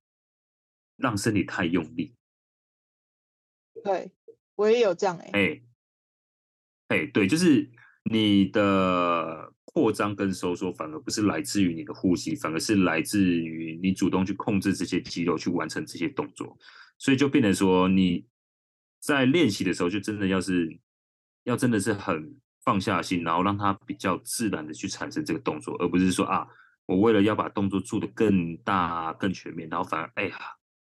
[0.96, 2.14] 让身体太用力。
[3.84, 4.10] 对，
[4.54, 5.62] 我也有这样哎、欸。
[6.88, 7.68] 哎，哎，对，就是
[8.04, 9.52] 你的。
[9.76, 16.56] 扩张跟收缩反而不是来自于你的呼吸，反而是来自于你主动去控制这些肌肉去完成这些动作，
[16.96, 18.24] 所以就变成说你
[19.00, 20.74] 在练习的时候就真的要是
[21.44, 26.48] 要真的是很放下心，然后让它比较自然的去产生这个动作，而不是说啊，
[26.86, 30.38] 我为了要把动作做得更大更全面，然后反而哎呀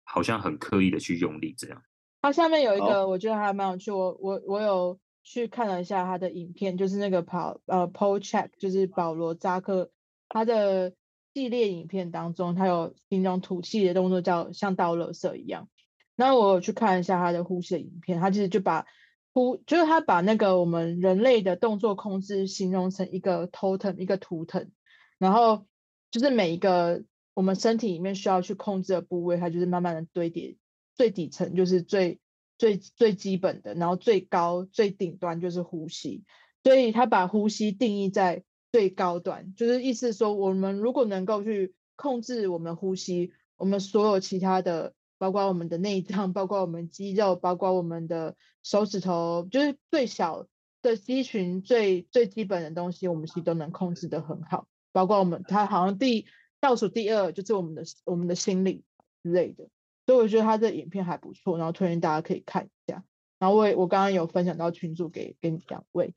[0.02, 1.80] 好像很刻意的去用力这样。
[2.22, 4.98] 它下面有一个我觉得还蛮有趣，我我我有。
[5.22, 9.90] 去看了一下他的影片，就是那个跑呃 Paul Check，就是保罗扎克
[10.28, 10.94] 他的
[11.34, 15.68] 系列影片当中，他有形容吐气的动作叫像倒垃圾一样。
[16.16, 18.86] 那我有去看一下他的呼吸的影片，他其实就把
[19.32, 24.70] 呼，就是他把那个我们人类的动作控制形容成一个 totem 一个图腾，
[25.18, 25.66] 然后
[26.10, 27.04] 就是每一个
[27.34, 30.56] 我们身体里面需要去控制的部位，它就是慢慢的堆叠，
[30.94, 32.20] 最底层就是最。
[32.60, 36.24] 最最基本的，然后最高最顶端就是呼吸，
[36.62, 50.46] 所以他把呼吸定义在最高端，就是意思说，我们如果能够去控制我们呼吸，我们所有其他的，包括我们的内脏，包括我们肌肉，包括我们的手指头，就是最小
[50.82, 56.26] 的肌群最最基本的东西，我们其实都能控制的很好，包括我们，他好像第
[56.60, 58.84] 倒数第二就是我们的我们的心理
[59.22, 59.70] 之类的。
[60.10, 63.04] 所以我觉得他这影片还不错，然后推荐大家可以看一下。
[63.38, 66.12] 然后我也我刚刚有分享到群组给给你两位。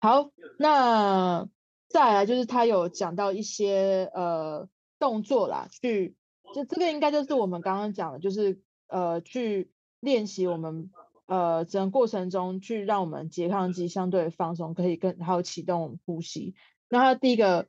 [0.00, 1.46] 好，那
[1.86, 6.16] 再来就是他有讲到一些呃动作啦，去
[6.54, 9.70] 就这个应该就是我们刚刚讲的，就是呃去
[10.00, 10.90] 练习我们
[11.26, 16.54] 呃整个过程中去让我们拮抗肌相对放松，可以更还有启动呼吸。
[16.88, 17.68] 那他第一个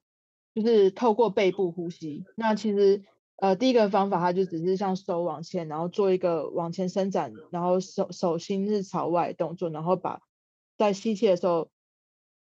[0.53, 3.03] 就是透过背部呼吸，那其实。
[3.37, 10.21] 呃，第一个方法，它就只是像手往前，然后做一个往前伸展，然后手手心是朝外动作，然后把
[10.77, 11.69] 在吸气的时候，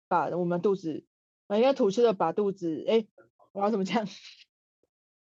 [0.09, 1.05] 把我们肚子，
[1.47, 3.07] 呃，应该吐气的把肚子，哎，
[3.53, 4.05] 我要怎么讲？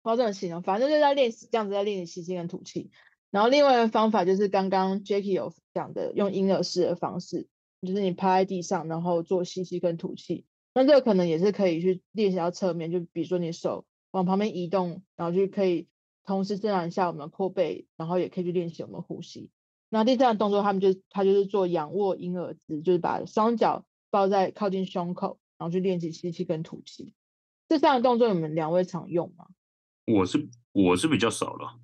[0.02, 0.60] 我要怎么形容？
[0.60, 2.90] 反正就是在练习这样子，在练习吸气跟吐气。
[3.30, 7.46] 然后另外一个方法就是刚刚 Jackie 有讲的，用婴儿式的方式，
[7.80, 10.46] 就是你趴在地上，然后做吸气跟吐气。
[10.74, 13.86] 那这个可能也是可以去练习到侧面，就比如说你手。
[14.14, 15.88] 往旁边移动，然后就可以
[16.24, 19.50] 同时伸展一下我们的阔背，然后也可以去练习我们呼吸。
[19.88, 27.12] 那第三个动作，他们就他就是做仰卧婴儿姿，就是把双脚抱在靠近胸口，然后去练习吸气跟吐气。
[27.66, 29.48] 这三个动作你们两位常用吗？
[30.06, 31.80] 我是我是比较少了。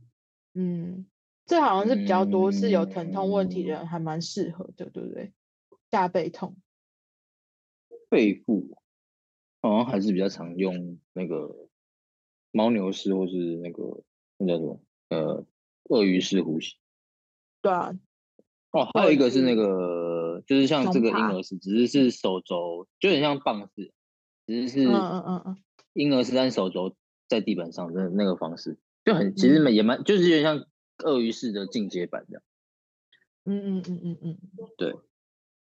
[0.54, 1.06] 嗯，
[1.46, 5.32] 这好像是比较多是有疼痛问题的人还蛮适合的，对不对？
[5.90, 6.56] 下背痛、
[8.08, 8.78] 背部
[9.60, 11.66] 好像还是比较常用那个。
[12.52, 14.02] 牦牛式或是那个
[14.38, 15.44] 那叫什么呃
[15.84, 16.76] 鳄鱼式呼吸，
[17.62, 17.92] 对啊，
[18.72, 23.92] 哦，还有一个是那个就是像这个婴儿式，只是是手肘就很像棒式，
[24.46, 25.56] 只是是嗯嗯嗯嗯。
[25.92, 26.94] 婴儿式，但手肘
[27.28, 30.64] 在地板上的那个方式就很其实也蛮就是有点像
[31.04, 32.42] 鳄鱼式的进阶版这样。
[33.44, 34.38] 嗯嗯嗯嗯嗯，
[34.76, 34.94] 对，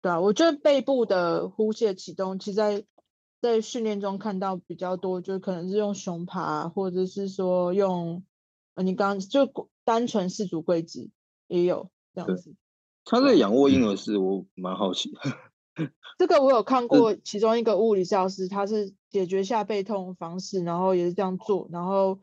[0.02, 2.84] 对啊，我觉得背部的呼吸的启动，其实在
[3.40, 8.24] 在训练中看到比较多，就可能是用熊爬，或者是说用，
[8.74, 9.48] 呃，你刚刚就
[9.84, 11.10] 单纯四足跪姿
[11.46, 12.54] 也有这样子。
[13.04, 15.12] 他这仰卧婴儿式，我蛮好奇。
[16.18, 22.18] 这个我有看过，其中一个物理治疗师，他是解决下背痛的方式，然后也是这样做，然后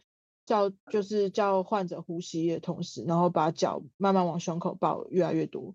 [0.45, 5.73] 叫就是叫患者呼吸的同时，然后把脚慢慢往胸口抱，越来越多。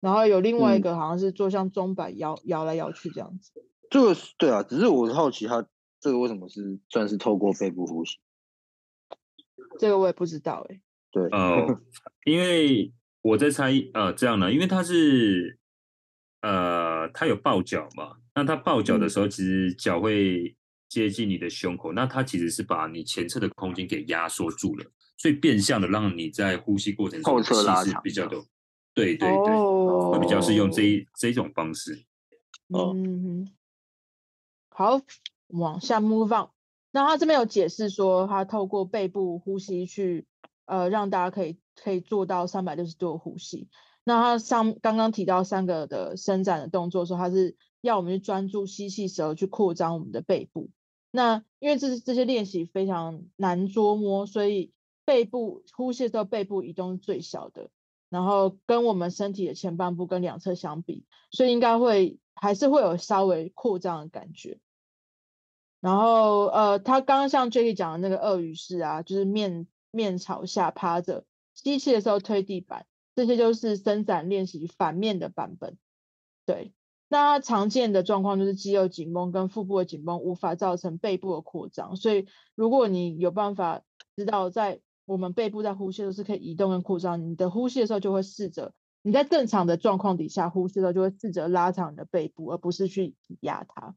[0.00, 3.52] 然后有另外一个好像是做像钟摆摇摇来摇去这样子。
[3.92, 5.64] 这个对啊，只是我是好奇他
[6.00, 8.18] 这个为什么是算是透过肺部呼吸？
[9.78, 10.80] 这个我也不知道哎、欸。
[11.12, 11.80] 对，哦，
[12.24, 15.58] 因为我在猜，呃，这样呢，因为他是。
[16.44, 18.16] 呃，他有抱脚嘛？
[18.34, 20.56] 那他抱脚的时候，其实脚会
[20.88, 24.84] 接近你的胸口，嗯、那他其实是把你前侧的空间给压缩住了，
[25.16, 28.44] 所以变相的让你在呼吸过程中气是比较多。
[28.92, 32.04] 对对对，哦、会比较是用这一这一种方式。
[32.74, 33.48] 嗯，
[34.74, 35.00] 好，
[35.48, 36.48] 往下 move on。
[36.90, 40.26] 那他这边有解释说，他透过背部呼吸去，
[40.64, 43.68] 呃，让大家可以可以做到三百六十度的呼吸。
[44.04, 50.70] 那他上刚刚提到三个的伸展的动作的时候，他是要我们去专注吸气时候去扩张我们的背部。
[51.10, 54.72] 那因为这这些练习非常难捉摸，所以
[55.04, 57.68] 背部呼吸的时候背部移动是最小的，
[58.12, 64.60] 然后跟我们身体的前半部跟两侧相比，所以应该会还是会有稍微扩张的感觉。
[65.80, 72.84] 然后呃，他刚刚像 Jacky 讲的那个鳄鱼式啊，就是面面朝下趴着，吸气的时候推地板。
[73.14, 75.78] 这些就是伸展练习反面的版本，
[76.44, 76.74] 对。
[77.08, 83.82] 那常见的状况就是肌肉紧绷跟腹部的紧绷无法造成背部的扩张，所以如果你有办法
[84.16, 88.72] 知道在我们背部在呼吸的时候是可以移动跟扩张，你的呼吸的时候就会试着
[89.02, 93.94] 你在正常的状况底下呼吸的时候就会试着拉长你的背部，而不是去压它。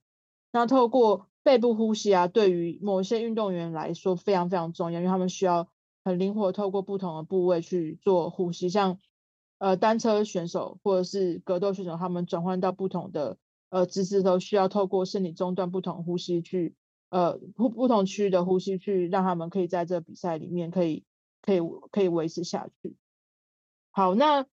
[0.51, 5.67] 那透过背部呼吸啊，对于某些运动员来说非常非常重要，因为他们需要。
[6.07, 8.99] 很灵活，透过不同的部位去做呼吸，像
[9.57, 13.39] 呃单车选手或者是格斗选手，他们转换到不同的
[13.71, 16.75] 呃姿势都需要透过身体中段不同呼吸去
[17.15, 21.05] 呃不不同区域的呼吸去让他们可以在这比赛里面可以
[21.41, 21.59] 可以
[21.91, 22.97] 可以维持下去。
[23.91, 24.45] 好，那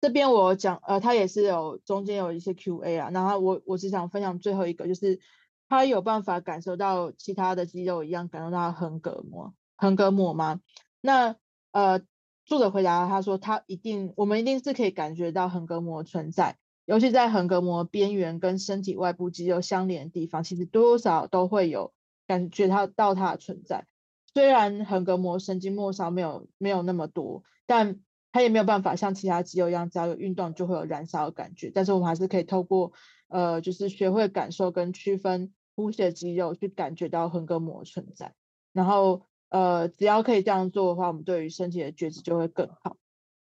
[0.00, 5.20] 这边我讲呃他也是有中间有一些 Q&A 啊，然后我我只想分享最后一个，就是
[5.68, 9.54] 他有办法感受到其他的肌肉一样感受到横膈膜。
[9.76, 10.60] 横膈膜吗？
[11.00, 11.36] 那
[11.70, 12.00] 呃，
[12.44, 16.58] 作者回答他说，他一定，我们一定是可以感觉到横膈膜存在，
[16.88, 21.92] 尤其在横膈膜边缘跟身体外部肌肉相连的地方，其实多少都会有
[22.26, 23.86] 感觉到到它的存在。
[24.32, 28.00] 虽然横膈膜神经末梢没有没有那么多，但
[28.32, 31.70] 它也没有办法像其他肌肉一样，只要有运动就会有燃烧的感觉。
[31.74, 32.92] 但是我们还是可以透过
[33.28, 38.32] 呃，就是学会感受跟区分呼吸的肌肉，去感觉到横膈膜存在，
[38.72, 39.22] 然后。
[39.50, 42.98] 呃，只要可以这样做的话，我们对于身体的觉知就会更好。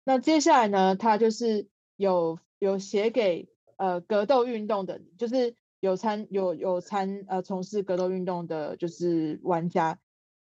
[0.03, 9.99] 那接下来呢，它就是有有写给呃格斗运动的，就是有参有有参呃从事格斗运动的，就是玩家，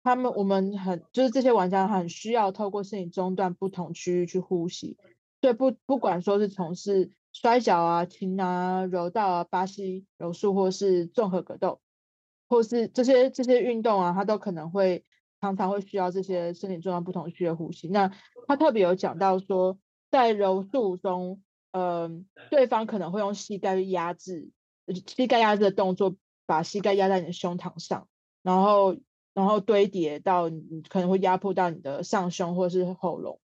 [0.03, 4.97] 他们我们很就是这些玩家很需要透过身体中段不同区域去呼吸，
[5.41, 11.81] 所以不不管说是从事摔角啊、擒拿、柔道啊、巴西柔术，或是综合格斗，
[12.47, 15.03] 或是这些这些运动啊，他都可能会。
[15.41, 17.89] 常常会需要这些身体中段不同区的呼吸。
[17.89, 18.13] 那
[18.47, 19.77] 他特别有讲到说，
[20.09, 21.43] 在柔术中，
[21.73, 24.49] 嗯、呃，对方可能会用膝盖压制，
[25.05, 26.15] 膝盖压制的动作，
[26.45, 28.07] 把膝盖压在你的胸膛上，
[28.41, 28.95] 然后
[29.33, 33.39] 然后堆叠到你可能会压迫到你的上胸或是喉咙。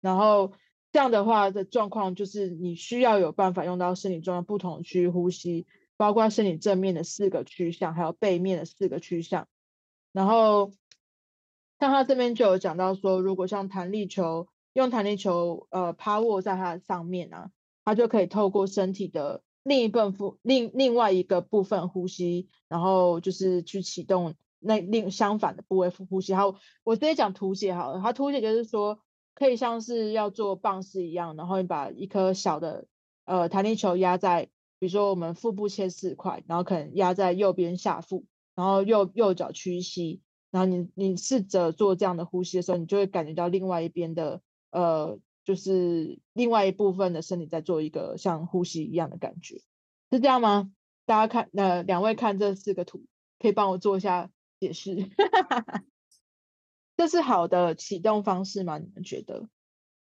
[0.00, 0.52] 然后
[0.90, 5.66] 这样的话的状况就是你需要有办法用到身体中的不同区域呼吸，
[5.96, 9.46] 包括身体正面的四个趋向，还有背面的四个趋向，
[10.12, 10.72] 然后。
[11.80, 17.50] 像他这边就有讲到说，如果像弹力球，用弹力球呃趴卧在它上面啊，
[17.84, 26.34] 它就可以透过身体的另一部分另另外一个部分呼吸，然后就是去启动那另相反的部位呼吸。
[26.34, 26.54] 好，
[26.84, 29.00] 我直接讲图解好了，它图解就是说，
[29.34, 32.86] 可以像是要做棒式一样，然后你把一颗小的
[33.24, 34.44] 呃弹力球压在，
[34.78, 38.24] 比如说我们腹部切四块，然后可能压在右边下腹，
[38.54, 40.22] 然后右右脚屈膝。
[40.50, 49.60] 然后你你试着做这样的呼吸的时候，你就会感觉到另外一边的呃，就是另外一部分的身体在做一个像呼吸一样的感觉，
[50.10, 50.72] 是这样吗？
[51.06, 53.04] 大家看，呃，两位看这四个图，
[53.38, 54.96] 可以帮我做一下解释。
[56.96, 58.78] 这是好的启动方式吗？
[58.78, 59.48] 你们觉得？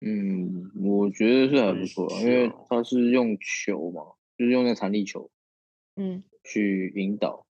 [0.01, 5.29] 嗯，我觉得是还不错啊，因为它是用球嘛，就是用那个弹力球，
[5.95, 7.45] 嗯，去引导。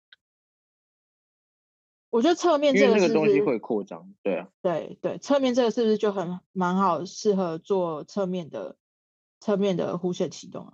[2.09, 8.77] 我觉得侧面这个是不是那个东西会扩张，对啊，对对，侧面这个是不是就很蛮好，适合做侧面的
[9.39, 10.73] 侧面的呼吸启动啊？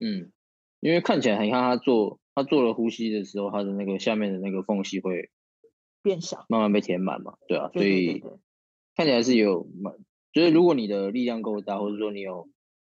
[0.00, 0.32] 嗯，
[0.80, 5.30] 因为看起来很像他做他做了呼吸的时候，他的那个下面的那个缝隙会
[6.02, 8.40] 变小，慢慢被填满嘛，对啊，对对对对，所以
[8.96, 9.94] 看起来是有蛮，
[10.32, 12.48] 就是如果你的力量够大，或者说你有，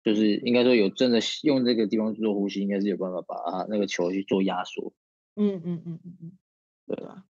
[0.03, 4.93] 就是应该说有真的用这个地方去做呼吸，应该是有办法把它那个球去做压缩。
[5.37, 6.39] 嗯嗯嗯嗯嗯，
[6.87, 7.25] 对啊，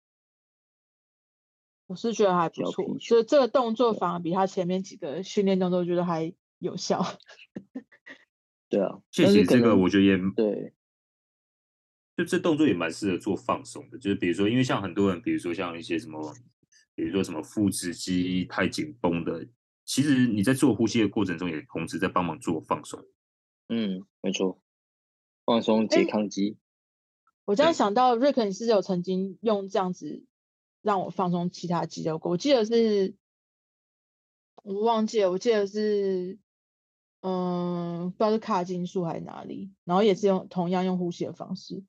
[1.88, 7.02] 我是觉得还不错，所以这个动作反而比他前面几个训练动作觉得还有效。
[8.70, 10.74] 对啊，谢谢这个，我觉得也对，
[12.18, 16.34] 就这动作也蛮适合做放松的，就是比如说，因为像很多人，比如说像一些什么，
[16.96, 19.48] 比如说什么腹直肌太紧绷的，
[19.86, 23.00] 其实你在做呼吸的过程中，也同时在帮忙做放松。
[23.70, 24.60] 嗯，没错，
[25.46, 26.58] 放松拮抗肌。
[27.46, 30.24] 我这样想到，瑞克，你是有曾经用这样子
[30.82, 32.32] 让我放松其他肌肉过？
[32.32, 33.16] 我记得是，
[34.64, 36.38] 我忘记了，我记得是，
[37.22, 41.84] 嗯，不知道是卡金术还是哪里，然后也是用同样用呼吸的方式。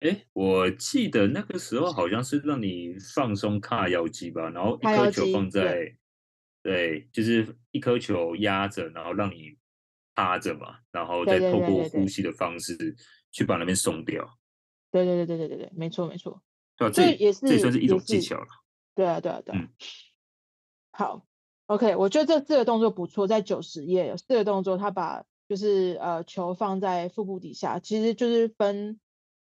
[0.00, 5.96] 哎，我记得那个时候好像是让你放松卡腰肌吧，然后一颗球放在，对，
[6.62, 9.56] 对，就是一颗球压着，然后让你
[10.14, 12.96] 趴着嘛，然后再透过呼吸的方式
[13.30, 14.38] 去把那边松掉。
[14.90, 16.42] 对对对对对对对，没错没错，
[16.76, 18.46] 对啊，这也是这也算是一种技巧了。
[18.94, 19.58] 对啊对啊对啊。
[19.60, 19.68] 嗯、
[20.90, 21.26] 好
[21.66, 28.98] ，OK，我觉得这四个动作不错，在九十页有四个动作，他把就是呃球放在腹部底下，其实就是分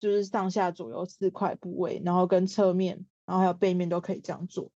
[0.01, 4.71] 就是上下左右四块部位，然后跟侧面，然后还有背面都可以这样做。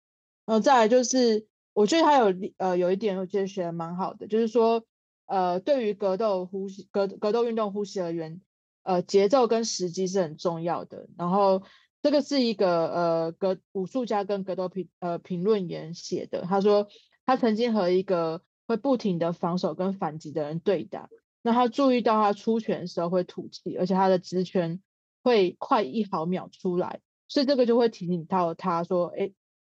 [0.44, 4.84] 然后再来就是，我觉得他有呃有一点我觉得学的蛮好的，就是说
[5.26, 8.40] 呃对于格斗呼吸格格斗运动呼吸而言。
[8.88, 11.08] 呃，节奏跟时机是很重要的。
[11.18, 11.62] 然后
[12.00, 16.40] 这个是一个呃格武术家跟格斗评呃评论员写的。
[16.48, 16.88] 他说
[17.26, 21.10] 他曾经和一个会不停的防守跟反击的人对打，
[21.42, 24.80] 那他注意到他出拳的时候会吐气，而且他的直拳
[25.22, 29.32] 会快一毫秒出来，所以这个就会提醒到他说，哎，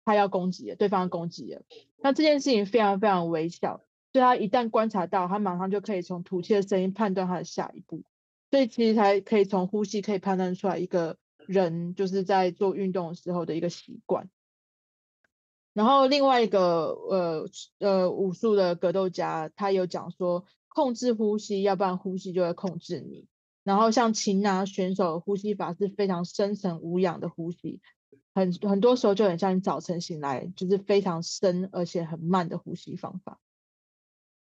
[0.04, 1.62] 他要攻击了，对方攻击了。
[2.02, 3.80] 那这件事情非常非常微小，
[4.12, 8.02] 所以他一旦观察到，他马上就可以从吐气的声音判断他的下一步。
[8.50, 14.30] 所以其实才可以从呼吸可以判断出来一个人就是在做运动的时候的一个习惯。
[15.74, 23.26] 然后另外一个呃呃武术的格斗家他有讲说，控制呼吸，要不然呼吸就会控制你。
[23.64, 27.82] 然后像擒拿选手呼吸法是非常深层无氧的呼吸，
[28.34, 33.38] 很很多时候就很像你早晨醒来就是非常深而且很慢的呼吸方法。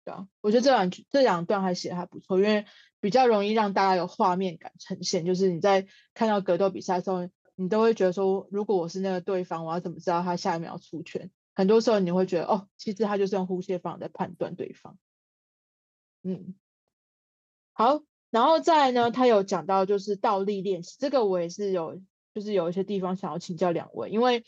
[0.05, 2.65] 对啊，我觉得这两这两段还写得还不错，因为。
[3.01, 11.31] 比较容易让大家有画面感呈现，就是你在看到格斗比赛的时候，你都会觉得说，如果我是那个对方，我要怎么知道他下一秒出拳？
[11.55, 14.97] 很多时候你会觉得，哦，其实他就是用呼吸方法在判断对方。
[16.23, 16.55] 嗯，
[17.73, 22.01] 好，然后再呢，他有讲到就是倒立练习，这个我也是有，
[22.35, 24.45] 就是有一些地方想要请教两位，因为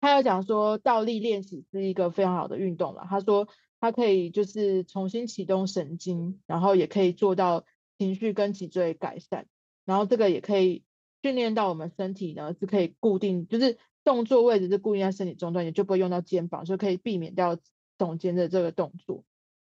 [0.00, 3.48] 他有讲说倒立练习是一个非常好的运动了，他说
[3.80, 7.64] 他可以就是重新启动神经，然后也可以做到。
[8.04, 9.46] 情绪跟脊椎改善，
[9.86, 10.84] 然后这个也可以
[11.22, 17.56] 训练到我们身体呢，是可以固定，就是动作位置是固定在身体中段，也就不会用到肩膀，所以可以避免掉
[17.96, 19.24] 耸肩的这个动作。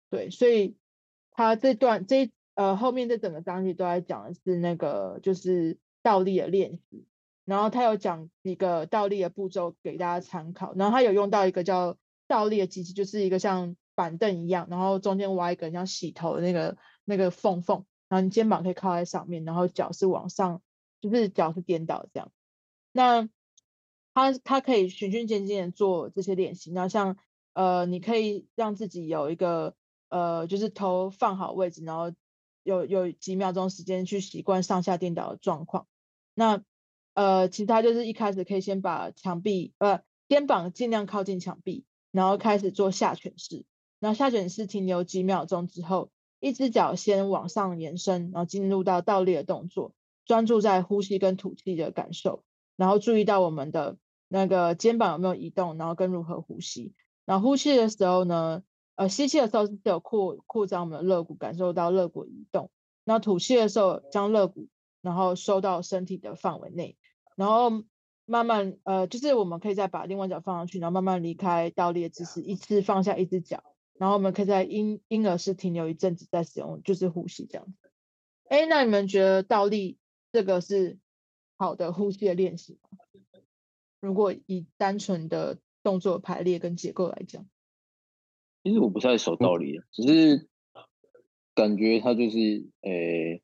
[0.09, 0.77] 对，所以
[1.31, 7.05] 他这段这呃后面这整个章节都在讲的是那个就是倒立的练习，
[7.43, 11.97] 然后他有讲几个倒立的步骤给大家参考，然后他有用到一个叫
[12.27, 17.85] 倒立的机器，就是一个像板凳一样，然后中间挖一个像洗头的那个那个缝缝。
[18.11, 20.61] 然后你肩膀可以靠在上面，然后脚是往上，
[20.99, 22.29] 就是脚是颠倒这样。
[22.91, 23.29] 那
[24.13, 26.73] 他他可以循序渐进的做这些练习。
[26.73, 27.15] 然后像
[27.53, 29.75] 呃，你可以让自己有一个
[30.09, 32.11] 呃，就是头放好位置，然后
[32.63, 35.87] 有有几秒钟时间去习惯上下颠倒的状况。
[36.33, 36.61] 那
[37.13, 43.63] 呃，其他就是一开始可以先把墙壁呃肩膀尽量靠近墙壁，然后开始做下犬式。
[44.01, 46.11] 然后下犬式停留几秒钟之后。
[46.41, 49.93] 一只脚先往上延伸，然后进入到倒立的动作，
[50.25, 52.43] 专注在呼吸跟吐气的感受，
[52.75, 53.97] 然后注意到我们的
[54.27, 56.93] 那个肩膀有没有移动，然后跟如何呼吸。
[57.25, 58.63] 然后呼气的时候呢，
[58.95, 62.71] 呃，吸气的时候是有扩扩张我们的肋骨，感受到肋骨移动。
[63.05, 64.67] 然后吐气的时候将肋骨
[65.01, 66.97] 然后收到身体的范围内。
[67.35, 67.83] 然后
[68.25, 73.63] 慢慢呃，就是我们可以再把另外一脚放上去，然后慢慢离开倒立的姿势，一次放下一只脚，
[74.01, 77.91] 然后我们可以在婴婴儿室停留一阵子再使用，就是呼吸这样子。
[78.45, 79.99] 哎，那你们觉得倒立
[80.31, 80.97] 这个是
[81.55, 82.97] 好的呼吸的练习吗？
[83.99, 87.47] 如果以单纯的动作排列跟结构来讲，
[88.63, 90.49] 其实我不太熟倒立，只是
[91.53, 92.39] 感觉它就是
[92.81, 93.43] 诶。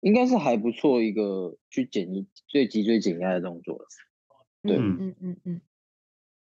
[0.00, 3.86] 应该是还不错一个去减最脊椎减压的动作。
[4.62, 5.60] 对，嗯嗯嗯嗯，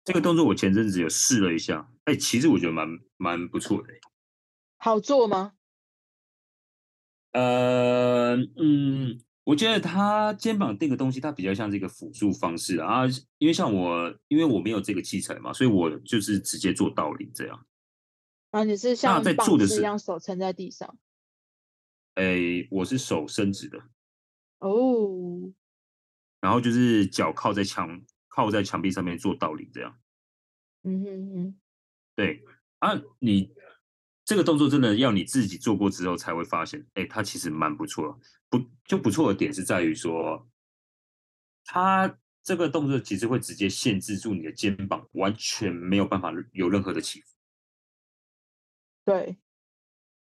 [0.08, 3.90] 这个动作我前阵子有试了一下，哎，其实我觉得蛮蛮不错的。
[4.78, 5.52] 好做吗？
[7.34, 13.02] 呃，嗯，我觉得他肩膀垫个东西，它比较像这个辅助方式啊。
[13.38, 17.68] 因为像我，因为我没有这个器材嘛，所以我就是直接做倒立这样。
[18.52, 20.98] 啊，你是像在做的是一样手撑在地上。
[22.16, 23.78] 哎，我是手伸直的
[24.60, 25.52] 哦，
[26.40, 28.02] 然后就是脚靠在墙
[28.38, 29.98] 靠在墙壁上面做倒立这样。
[30.84, 31.60] 嗯哼哼，
[32.16, 32.44] 对
[32.78, 33.52] 啊，你
[34.24, 38.20] 这个动作真的要你自己做过之后才会发现，哎，它其实蛮不错。
[38.48, 40.48] 不就不错的点是在于说，
[41.66, 47.36] 它这个动作其实会直接限制住你的肩膀，完全没有办法有任何的起伏。
[49.04, 49.40] 对。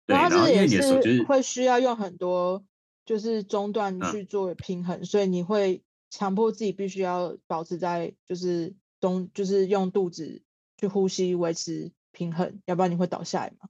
[0.06, 2.64] 然后因为你的手就是会需要用很多
[3.06, 10.42] 就是中段去做平衡，嗯、所以你会强迫自己必须要保持在就是中，就是用肚子
[10.78, 13.70] 去呼吸维持平衡，要不然你会倒下来吗？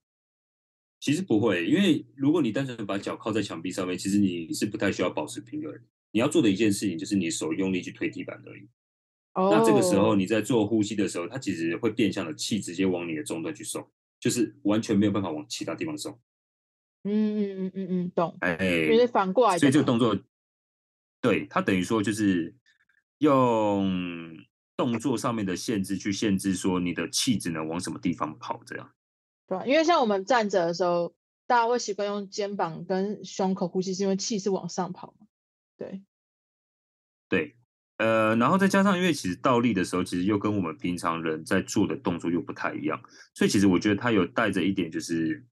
[0.99, 5.71] 其实不会，因为如果你单纯把脚靠在墙壁上面，其实你是不太需要保持平衡。
[6.11, 8.67] 你要做的一件事情就是你手用力去推地板而已。
[9.33, 9.51] 哦。
[9.51, 13.87] 那这个时候你在做呼吸的时候，它其实会变相的气直接往你的中段去送，
[14.19, 16.19] 就是完全没有办法往其他地方送。
[17.03, 18.35] 嗯嗯嗯嗯嗯，懂。
[18.39, 18.57] 哎，
[18.91, 20.17] 因为反过来，所以这个动作，
[21.19, 22.55] 对，它等于说就是
[23.17, 24.37] 用
[24.75, 28.91] 动作上面的限制去限制说你的气只能往什么地方跑，这样。
[29.47, 31.15] 对，因为像我们站着的时候，
[31.47, 35.25] 大家会习惯用肩膀跟胸口呼吸，是因为气是往上跑嘛。
[35.75, 36.03] 对。
[37.27, 37.55] 对，
[37.97, 43.01] 呃，然后再加上，因为其实倒立的时候，其实又跟我们平常人在做的动作又不太一样，
[43.33, 45.45] 所以其实我觉得它有带着一点就是。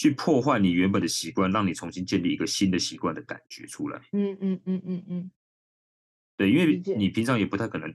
[0.00, 4.00] 去破坏你原本的习惯，让你重新建立一个新的习惯的感觉出来。
[4.12, 5.30] 嗯嗯嗯嗯嗯，
[6.38, 7.94] 对，因为你平常也不太可能，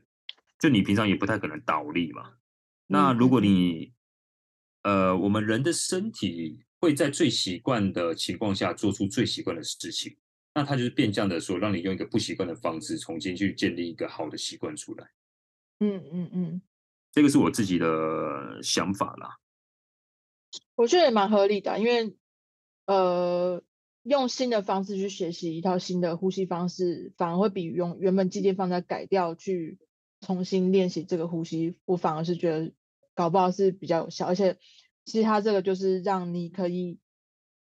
[0.60, 2.34] 就你平常也不太可能倒立嘛。
[2.86, 3.92] 那如果你，
[4.84, 10.16] 呃，我们人的身体会在最习惯的情况下做出最习惯的事情，
[10.54, 15.10] 那它就是变相的说，让你用一个不习惯的方式重新去建立一个好的习惯出来。
[15.80, 16.62] 嗯嗯嗯，
[17.12, 19.40] 这个是我自己的想法啦。
[20.76, 22.16] 我觉得也蛮合理的，因为
[22.86, 23.64] 呃，
[24.04, 29.80] 用新的方式去学习一套新的呼吸方式，反而会比用原本肌腱放在改掉去
[30.22, 32.74] 重新练习这个呼吸，我反而是觉得
[33.14, 34.28] 搞不好是比较有效。
[34.28, 34.58] 而且
[35.06, 37.00] 其实它这个就是让你可以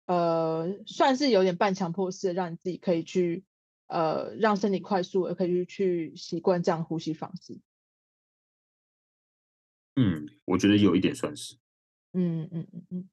[0.05, 3.45] 呃，算是有点半强迫式，让你自己可以去
[3.87, 7.59] 呃，让身体快速的可以去习惯这样呼吸方式。
[9.95, 11.55] 嗯，我觉得有一点算是。
[12.13, 13.09] 嗯嗯嗯嗯，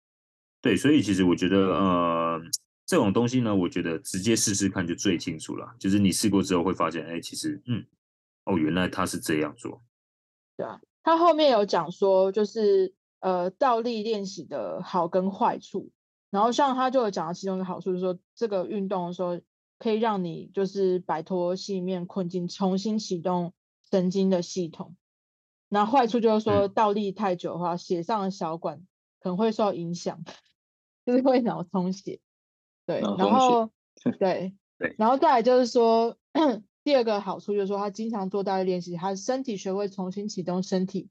[0.60, 2.40] 对，所以其实我觉得，呃，
[2.86, 5.74] 这种东西呢，我觉得直接试试看就最清楚了。
[5.78, 7.84] 就是你试过之后会发现，哎，其实，嗯，
[8.44, 9.82] 哦，原来他是这样做。
[10.56, 15.90] 对啊，他后面有讲说，就是呃，倒立练习的好跟坏处。
[16.30, 19.40] 然后像他就有讲到其中一个好处，就是说这个运动的时候
[19.78, 23.52] 可以让你就是摆脱心里面困境，重新启动
[23.90, 24.94] 神经的系统。
[25.68, 28.82] 那坏处就是说倒立太久的话，血上的小管。
[29.20, 30.24] 可能会受影响，
[31.06, 32.20] 就是会脑充血，
[32.86, 33.70] 对，然后
[34.18, 36.16] 对对，然后再来就是说，
[36.82, 41.10] 第二个好处就是说，他经常做大力练习，他身体学会重新启动身体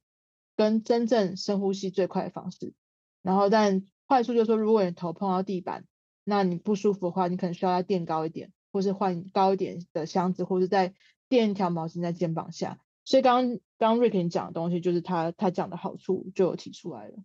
[0.56, 2.74] 跟真正深呼吸最快的方式。
[3.22, 5.86] 然后但坏处就是说，如果你头碰到地板，
[6.24, 10.94] 那你不舒服的话，你可能需要再垫高一点，或是换高一点的箱子，或是再
[11.28, 12.80] 垫一条毛巾在肩膀下。
[13.06, 17.18] 所以刚刚瑞克讲的东西，就是他他讲的好处就有提出来了。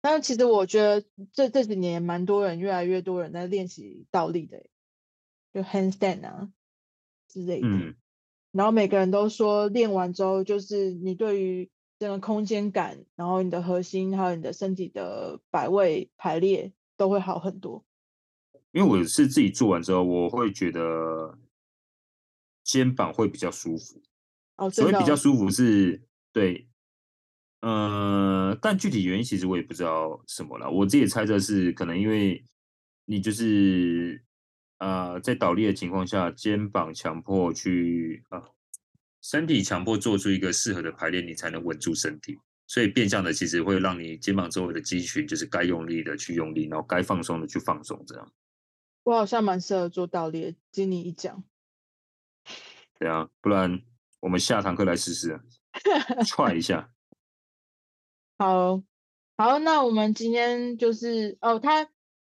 [0.00, 4.64] 但其实我觉得这这几年蛮多人，越来越多人在练习倒立的，
[5.52, 6.50] 就 handstand 啊
[7.28, 7.66] 之类的。
[7.66, 7.94] 嗯。
[8.52, 11.68] 然后每个人都说练完之后，就是你对于
[11.98, 17.84] 这个空间感，然后你的核心还有你的身体的摆位排列都会好很多。
[18.70, 21.38] 因为我是自己做完之后，我会觉得
[22.62, 24.00] 肩膀会比较舒服。
[24.56, 26.02] 哦，所以比较舒服是
[26.32, 26.68] 对。
[27.60, 30.70] 呃，但具体原因其实我也不知道什么了。
[30.70, 32.44] 我自己猜测是可能因为
[33.04, 34.22] 你就是
[34.78, 38.44] 呃在倒立的情况下，肩膀强迫去啊，
[39.22, 42.38] 身体强迫做出一个适合的排列，你才能稳住身体。
[42.68, 48.32] 所以变相的其实会让你肩膀周围的肌群，就是该用力的去用力，然后该放松的去放松，这样。
[49.04, 51.42] 我好像蛮适合做倒立，经你一讲。
[53.00, 53.82] 对啊，不然
[54.20, 55.40] 我们下堂课来试试，
[56.26, 56.90] 踹一下。
[58.40, 58.84] 好，
[59.36, 61.88] 好，那我们今天就是哦，他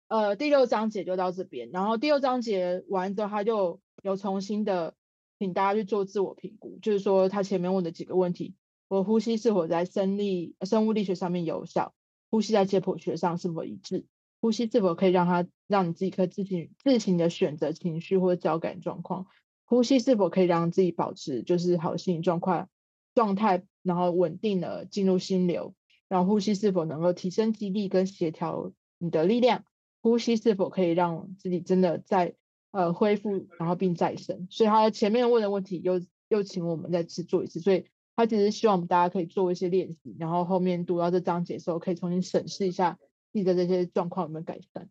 [0.06, 4.94] 呃第六章节就到这边，然后第六章节完之后，他就有重新的
[5.40, 8.54] 请大家去做自我评估，就是说他前面问的几个问题。
[8.86, 11.92] 我呼吸是否在生理、生物力学上面有效？
[12.30, 14.04] 呼吸在解剖学上是否一致？
[14.40, 19.26] 呼吸是否可以让它让你自己可以自行自行的选择情绪或交感状况？
[19.64, 22.68] 呼吸是否可以让自己保持就是好心理状况
[23.12, 25.74] 状态，然后稳定的进入心流？
[26.08, 29.64] 然后呼吸是否能够提升肌力跟协调你的力量？
[30.00, 32.34] 呼吸是否可以让自己真的在
[32.70, 34.46] 呃恢复，然后并再生？
[34.50, 37.86] 所以他前面问的问题又又请我们再次做一次，所以。
[38.18, 42.98] 他其实希望我们大家可以做一些练习，然后后面读到这章节的时候，可以重新审视一下
[43.30, 44.88] 自己的这些状况有没有改善。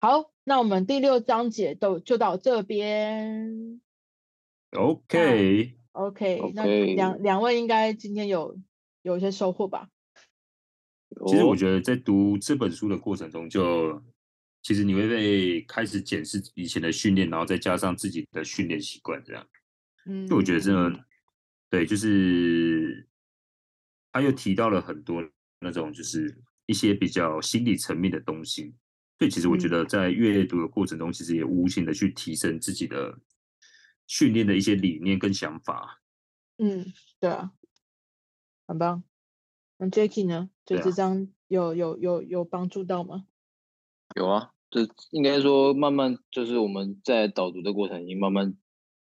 [0.00, 3.80] 好，那我们第六章节都就到这边。
[4.72, 5.76] OK。
[5.92, 8.58] OK，那两两位应该今天有
[9.02, 9.88] 有一些收获吧？
[11.26, 14.02] 其实我觉得在读这本书的过程中就，就
[14.62, 19.46] 其实你会被开始检视以前的训练，然后再加上自己的训练习惯，这样。
[20.06, 21.04] 嗯，就我觉得真的。
[21.68, 23.06] 对，就是
[24.10, 25.24] 他又提到了很多
[25.60, 26.36] 那种，就是
[26.66, 28.74] 一些比较心理层面的东西。
[29.18, 33.16] 所以其实我觉得在阅读的过程中，其实也无形的去提升自己的
[34.06, 36.00] 训练的一些理念跟想法。
[36.58, 37.52] 嗯，对啊，
[38.70, 39.02] 很棒。
[39.78, 40.48] 那 Jacky 呢？
[40.64, 43.26] 就这张有、啊、有有有帮助到吗？
[44.14, 48.56] 有啊，这应该说慢慢就是我们在导读的过程，已经慢慢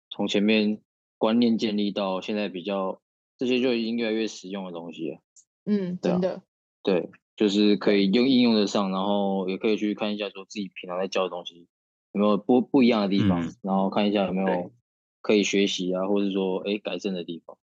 [0.09, 0.81] 从前面。
[1.21, 3.01] 观念建立到现在比较，
[3.37, 5.19] 这些就已经越来越实用的东西了。
[5.65, 6.43] 嗯，真的。
[6.81, 11.67] 对，就是可以用应用得上，然后也可以去看一下说自己平常在教的东西
[12.13, 14.71] 有没有不不一样的地方，嗯，然后看一下有没有
[15.19, 17.57] 可以学习啊，或者说哎改正的地方。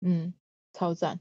[0.00, 0.34] 嗯，
[0.72, 1.20] 超赞。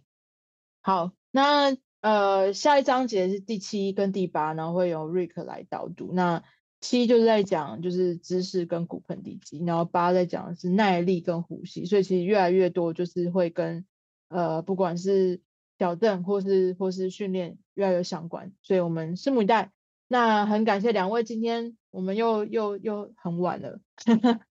[0.85, 6.11] 好，那呃下一章节是第七跟第八，然后会由 Rick 来导读。
[6.13, 6.43] 那
[6.79, 13.83] 七就是在讲就是姿势跟骨盆底肌，然后八在讲的是耐力跟呼吸，所以其实越来越多就是会跟
[14.27, 15.41] 呃不管是
[15.79, 19.71] 矫正或是或是训练越来越相关，所以我们拭目以待。
[20.07, 23.79] 那很感谢两位，今天我们又又又很晚了，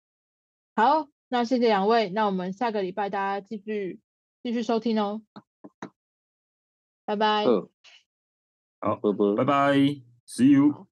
[0.77, 3.99] 好，那谢谢两位，那我们下个礼拜大家继续
[4.45, 5.23] 继续收听哦，
[7.11, 7.45] 拜拜，
[8.81, 9.73] 好，拜拜，拜拜
[10.29, 10.90] ，See you。